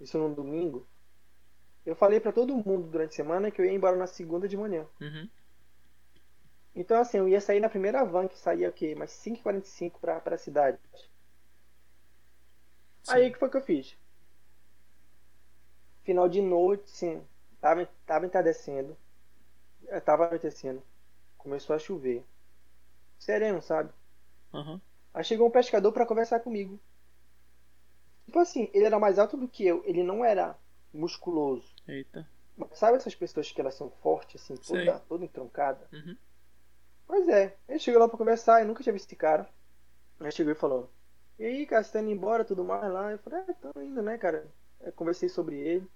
[0.00, 0.86] isso num domingo,
[1.86, 4.56] eu falei pra todo mundo durante a semana que eu ia embora na segunda de
[4.56, 4.86] manhã.
[5.00, 5.28] Uhum.
[6.74, 8.94] Então assim, eu ia sair na primeira van que saía o quê?
[8.94, 10.78] Mais 5h45 pra, pra cidade.
[13.08, 13.96] Aí o que foi que eu fiz?
[16.04, 17.22] Final de noite, sim,
[17.60, 18.96] tava, tava entardecendo,
[19.88, 20.82] eh, tava anoitecendo,
[21.36, 22.24] começou a chover.
[23.18, 23.92] Sereno, sabe?
[24.52, 24.80] Aham.
[25.12, 26.80] Aí chegou um pescador pra conversar comigo.
[28.26, 30.56] Tipo assim, ele era mais alto do que eu, ele não era
[30.92, 31.74] musculoso.
[31.86, 32.28] Eita.
[32.56, 34.86] Mas sabe essas pessoas que elas são fortes, assim, Sei.
[34.86, 35.88] toda, toda entroncada?
[35.92, 36.16] Uhum.
[37.06, 39.48] Pois é, ele chegou lá pra conversar, eu nunca tinha visto esse cara.
[40.20, 40.88] Aí chegou e falou:
[41.38, 43.10] E aí, cara, você tá indo embora tudo mais lá?
[43.10, 44.46] Eu falei: É, tô indo, né, cara?
[44.80, 45.90] Eu conversei sobre ele.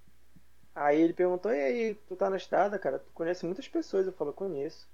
[0.74, 2.98] Aí ele perguntou: E aí, tu tá na estrada, cara?
[2.98, 4.06] Tu conhece muitas pessoas?
[4.06, 4.88] Eu falo: Conheço.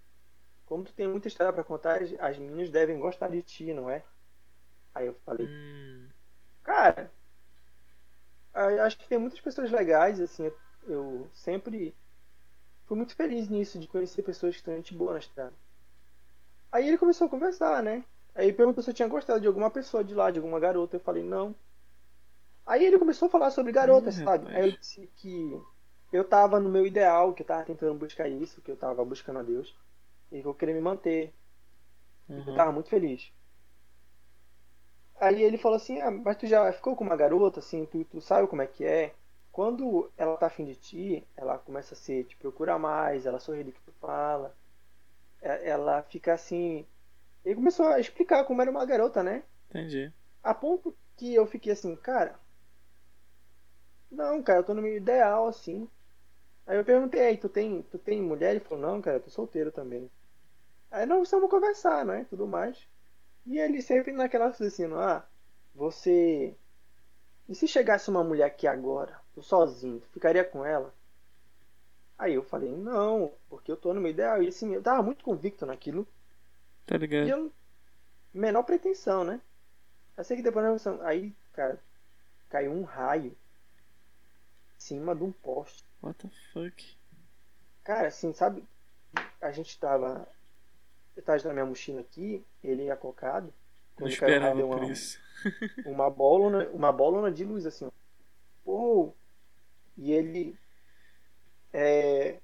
[0.67, 3.89] Como tu tem muita história pra contar, as, as meninas devem gostar de ti, não
[3.89, 4.03] é?
[4.95, 6.09] Aí eu falei: Hum.
[6.63, 7.11] Cara,
[8.85, 10.57] acho que tem muitas pessoas legais, assim, eu,
[10.87, 11.95] eu sempre
[12.87, 15.55] fui muito feliz nisso, de conhecer pessoas que estão gente boa na estrada.
[16.73, 18.05] Aí ele começou a conversar, né?
[18.35, 20.97] Aí ele perguntou se eu tinha gostado de alguma pessoa de lá, de alguma garota.
[20.97, 21.55] Eu falei, não.
[22.65, 24.45] Aí ele começou a falar sobre garotas, sabe?
[24.45, 24.57] rapaz.
[24.57, 25.61] Aí eu disse que
[26.13, 29.41] eu tava no meu ideal, que eu tava tentando buscar isso, que eu tava buscando
[29.41, 29.75] a Deus.
[30.33, 31.35] E que eu queria me manter.
[32.45, 32.55] Eu Uhum.
[32.55, 33.33] tava muito feliz.
[35.21, 38.21] Aí ele falou assim, ah, mas tu já ficou com uma garota, assim, tu, tu
[38.21, 39.15] sabe como é que é?
[39.53, 43.63] Quando ela tá afim de ti, ela começa a se te procura mais, ela sorri
[43.65, 44.55] do que tu fala.
[45.43, 46.87] Ela fica assim.
[47.45, 49.45] Ele começou a explicar como era uma garota, né?
[49.71, 50.13] Entendi.
[50.43, 52.39] A ponto que eu fiquei assim, cara.
[54.11, 55.89] Não, cara, eu tô no meu ideal, assim.
[56.71, 58.53] Aí eu perguntei, aí, tu tem, tu tem mulher?
[58.53, 60.09] Ele falou, não, cara, eu tô solteiro também.
[60.89, 62.25] Aí nós vamos conversar, né?
[62.31, 62.87] Tudo mais.
[63.45, 65.25] E ele sempre naquela assim, ah,
[65.75, 66.55] você.
[67.49, 70.95] E se chegasse uma mulher aqui agora, tô sozinho, tu ficaria com ela?
[72.17, 74.41] Aí eu falei, não, porque eu tô no meu ideal.
[74.41, 76.07] E assim, eu tava muito convicto naquilo.
[76.87, 77.27] Tá ligado?
[77.27, 77.53] E eu.
[78.33, 79.41] Menor pretensão, né?
[80.17, 81.83] Eu sei que depois nós Aí, cara,
[82.49, 85.90] caiu um raio em cima de um poste.
[86.03, 86.97] What the fuck?
[87.85, 88.65] Cara, assim, sabe?
[89.41, 90.27] A gente tava.
[91.17, 93.53] Eu tava na minha mochila aqui, ele ia cocado.
[93.99, 95.19] Não esperava uma, por isso.
[95.85, 97.91] uma bolona, uma bolona de luz, assim, ó.
[98.65, 99.15] Pô!
[99.97, 100.59] E ele.
[101.73, 102.41] É,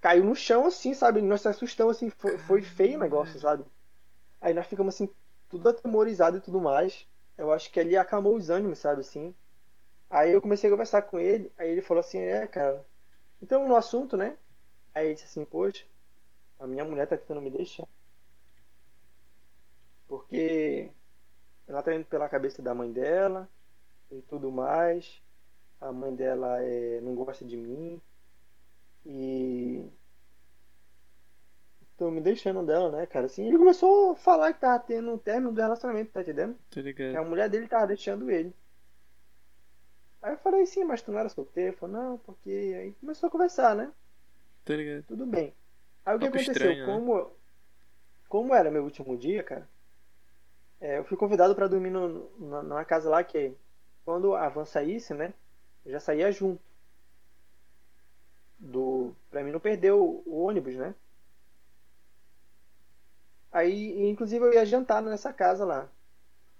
[0.00, 1.22] caiu no chão, assim, sabe?
[1.22, 2.10] Nós se assustamos, assim.
[2.10, 3.64] Foi, foi feio o negócio, sabe?
[4.40, 5.08] Aí nós ficamos, assim,
[5.48, 7.06] tudo atemorizado e tudo mais.
[7.38, 9.34] Eu acho que ele acalmou os ânimos, sabe, assim.
[10.12, 12.84] Aí eu comecei a conversar com ele, aí ele falou assim, é, cara.
[13.40, 14.36] Então no assunto, né?
[14.94, 15.86] Aí ele disse assim, poxa,
[16.60, 17.88] a minha mulher tá tentando me deixar.
[20.06, 20.90] Porque
[21.66, 23.48] ela tá indo pela cabeça da mãe dela
[24.10, 25.22] e tudo mais.
[25.80, 27.98] A mãe dela é, não gosta de mim.
[29.06, 29.82] E.
[31.96, 33.26] Tô me deixando dela, né, cara?
[33.26, 36.54] Assim, ele começou a falar que tava tendo um término do relacionamento, tá entendendo?
[36.68, 37.12] Tô ligado.
[37.12, 38.54] Que a mulher dele tava deixando ele.
[40.22, 41.70] Aí eu falei, sim, mas tu não era solteiro?
[41.70, 42.50] Ele falou, não, porque.
[42.50, 43.92] Aí começou a conversar, né?
[44.64, 45.04] Tá ligado.
[45.04, 45.52] Tudo bem.
[46.04, 46.52] Aí o que aconteceu?
[46.52, 46.92] estranho, né?
[46.92, 47.32] como,
[48.28, 49.68] como era meu último dia, cara,
[50.80, 53.52] é, eu fui convidado pra dormir no, na, numa casa lá que
[54.04, 55.34] quando a van saísse, né?
[55.84, 56.62] Eu já saía junto.
[58.58, 60.94] Do, pra mim não perder o, o ônibus, né?
[63.50, 65.88] Aí, inclusive, eu ia jantar nessa casa lá.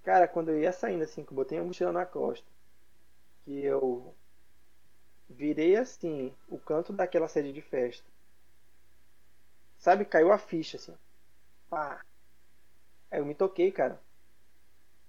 [0.03, 2.47] Cara, quando eu ia saindo assim, que eu botei a mochila na costa,
[3.45, 4.15] que eu
[5.29, 8.09] virei assim o canto daquela sede de festa.
[9.79, 10.95] Sabe, caiu a ficha assim.
[11.69, 12.05] Pá.
[13.11, 14.01] Aí eu me toquei, cara.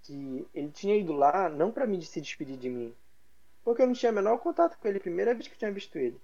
[0.02, 2.94] Que ele tinha ido lá não pra mim se despedir de mim.
[3.62, 5.96] Porque eu não tinha o menor contato com ele, primeira vez que eu tinha visto
[5.96, 6.20] ele.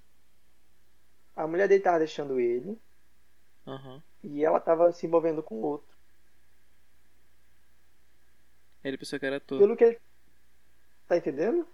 [1.34, 2.78] A mulher dele tava deixando ele
[3.66, 4.02] Aham.
[4.22, 5.88] e ela tava se envolvendo com outro.
[8.82, 9.58] Ele pensou que era tu.
[9.58, 10.00] Pelo que ele.
[11.06, 11.66] Tá entendendo?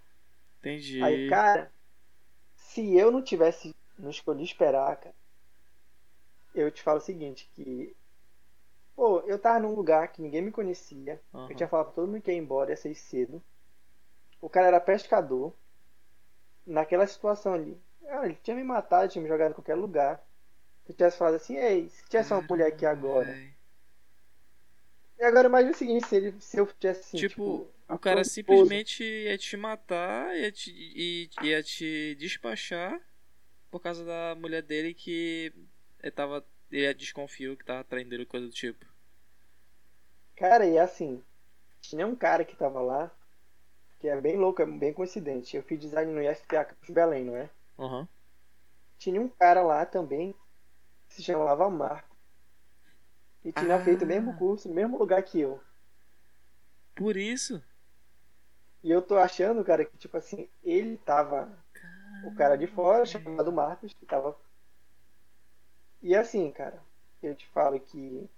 [0.60, 1.02] Entendi.
[1.02, 1.72] Aí, cara,
[2.56, 5.14] se eu não tivesse, não escolhi esperar, cara,
[6.54, 7.94] eu te falo o seguinte, que
[8.94, 11.50] pô, eu tava num lugar que ninguém me conhecia, Aham.
[11.50, 13.42] eu tinha falado pra todo mundo que ia embora, ia sair cedo.
[14.40, 15.52] O cara era pescador.
[16.66, 20.20] Naquela situação ali, ah, ele tinha me matado, tinha me jogado em qualquer lugar.
[20.84, 23.36] Se eu tivesse falado assim, ei, se tivesse uma mulher aqui agora.
[25.18, 28.24] E agora imagina o seguinte, se, ele, se eu tivesse assim, Tipo, a o cara
[28.24, 33.00] simplesmente ia te matar, ia te, e- ia te despachar
[33.70, 35.52] por causa da mulher dele que
[36.02, 36.46] ele tava.
[36.70, 38.86] Ele desconfiou que tava traindo ele, coisa do tipo.
[40.36, 41.20] Cara, e assim,
[41.80, 43.10] tinha um cara que tava lá,
[44.00, 45.56] que é bem louco, é bem coincidente.
[45.56, 47.50] Eu fiz design no IFPA Campus Belém, não é?
[47.78, 48.08] Aham.
[48.98, 50.34] Tinha um cara lá também,
[51.08, 52.16] que se chamava Marco.
[53.42, 53.80] E tinha Ah.
[53.82, 55.58] feito o mesmo curso, no mesmo lugar que eu.
[56.96, 57.62] Por isso.
[58.86, 61.52] E eu tô achando, cara, que tipo assim, ele tava.
[62.24, 64.38] O cara de fora, chamado Marcos, que tava.
[66.00, 66.80] E assim, cara,
[67.20, 68.30] eu te falo que.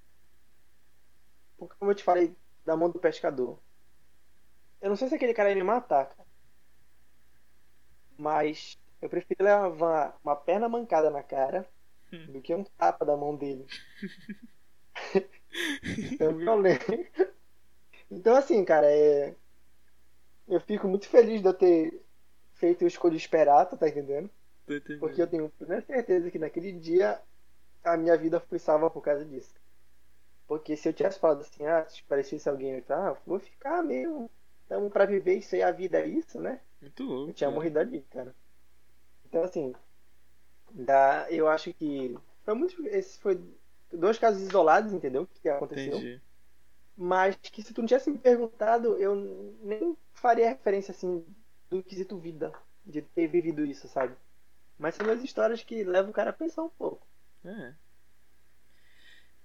[1.58, 2.34] Porque como eu te falei
[2.64, 3.58] da mão do pescador.
[4.80, 6.26] Eu não sei se aquele cara ia me matar, cara.
[8.16, 11.68] Mas eu prefiro levar uma perna mancada na cara
[12.10, 12.32] Hum.
[12.32, 13.66] do que um tapa da mão dele.
[16.18, 16.86] é violento.
[18.10, 19.34] Então assim, cara, é.
[20.48, 22.02] Eu fico muito feliz de eu ter
[22.54, 24.30] feito o escolha esperar, tu tá entendendo?
[24.64, 25.00] Entendendo.
[25.00, 27.20] Porque eu tenho plena certeza que naquele dia
[27.84, 29.54] a minha vida foi salva por causa disso.
[30.46, 34.30] Porque se eu tivesse falado assim, ah, se parecesse alguém, eu ah, vou ficar mesmo.
[34.62, 36.60] Estamos pra viver isso aí, a vida é isso, né?
[36.80, 37.30] Muito louco.
[37.30, 37.54] Eu tinha cara.
[37.54, 38.34] morrido ali, cara.
[39.26, 39.74] Então assim,
[40.70, 43.40] dá, eu acho que foi muito, esse foi
[43.92, 45.28] dois casos isolados, entendeu?
[45.42, 45.96] Que aconteceu.
[45.96, 46.22] Entendi.
[47.00, 49.14] Mas que se tu não tivesse me perguntado, eu
[49.62, 51.24] nem faria referência assim
[51.70, 52.52] do quesito vida,
[52.84, 54.16] de ter vivido isso, sabe?
[54.76, 57.06] Mas são duas histórias que levam o cara a pensar um pouco.
[57.44, 57.72] É.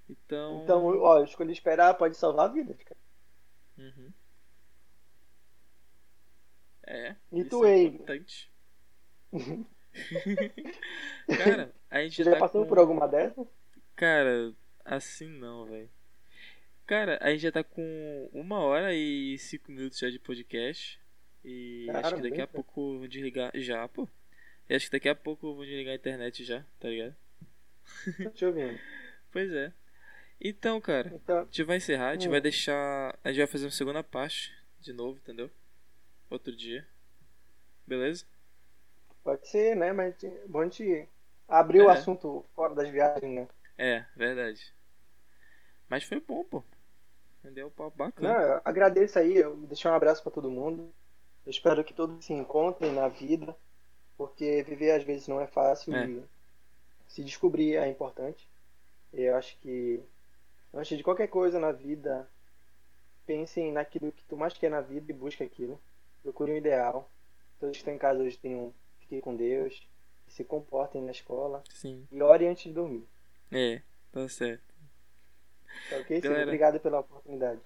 [0.09, 0.63] Então.
[0.63, 2.99] Então, ó, eu escolhi esperar, pode salvar vidas, cara.
[3.77, 4.11] Uhum.
[6.87, 7.15] É.
[7.31, 8.51] E tu, é importante.
[11.37, 12.69] Cara, a gente Você já tá passou com...
[12.69, 13.47] por alguma dessas?
[13.95, 15.89] Cara, assim não, velho.
[16.85, 20.99] Cara, a gente já tá com uma hora e cinco minutos já de podcast.
[21.43, 22.47] E Cara, acho que daqui a cara.
[22.47, 24.07] pouco eu vou desligar já, pô.
[24.69, 27.15] E acho que daqui a pouco eu vou desligar a internet já, tá ligado?
[28.21, 28.79] Tô te ouvindo.
[29.31, 29.73] Pois é.
[30.41, 32.31] Então, cara, Então, a gente vai encerrar, a gente Hum.
[32.31, 33.17] vai deixar.
[33.23, 35.49] A gente vai fazer uma segunda parte de novo, entendeu?
[36.29, 36.87] Outro dia.
[37.87, 38.25] Beleza?
[39.23, 39.91] pode ser, né?
[39.93, 40.15] Mas
[40.47, 41.07] bom a gente
[41.47, 41.93] abrir o É.
[41.93, 43.47] assunto fora das viagens, né?
[43.77, 44.73] É, verdade.
[45.89, 46.63] Mas foi bom, pô.
[47.43, 47.69] Entendeu?
[47.71, 48.33] Papo Não, bacana.
[48.39, 50.93] eu agradeço aí, eu deixei um abraço pra todo mundo.
[51.45, 53.55] Eu espero que todos se encontrem na vida,
[54.17, 56.07] porque viver às vezes não é fácil É.
[56.07, 56.23] e
[57.07, 58.47] se descobrir é importante.
[59.11, 59.99] Eu acho que
[60.73, 62.27] antes de qualquer coisa na vida,
[63.25, 65.79] pensem naquilo que tu mais quer na vida e busque aquilo.
[66.23, 67.09] Procure um ideal.
[67.59, 69.85] Todos que estão em casa hoje tenham fiquem com Deus,
[70.29, 72.07] se comportem na escola Sim.
[72.09, 73.05] e orem antes de dormir.
[73.51, 73.81] É,
[74.13, 74.72] tá certo.
[75.89, 76.21] Tá ok?
[76.21, 76.43] Galera.
[76.43, 77.61] Obrigado pela oportunidade.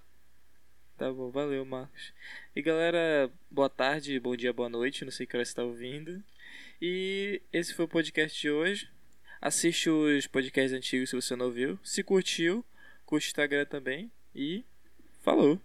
[0.97, 2.11] Tá bom, valeu, Marcos.
[2.55, 5.05] E galera, boa tarde, bom dia, boa noite.
[5.05, 6.23] Não sei que hora você tá ouvindo.
[6.81, 8.89] E esse foi o podcast de hoje.
[9.39, 11.79] Assiste os podcasts antigos se você não viu.
[11.83, 12.65] Se curtiu,
[13.05, 14.11] curte o Instagram também.
[14.33, 14.65] E
[15.21, 15.59] falou.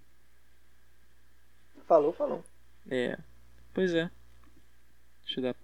[1.86, 2.44] Falou, falou.
[2.90, 3.18] É.
[3.72, 4.10] Pois é.
[5.24, 5.54] Deixa eu dar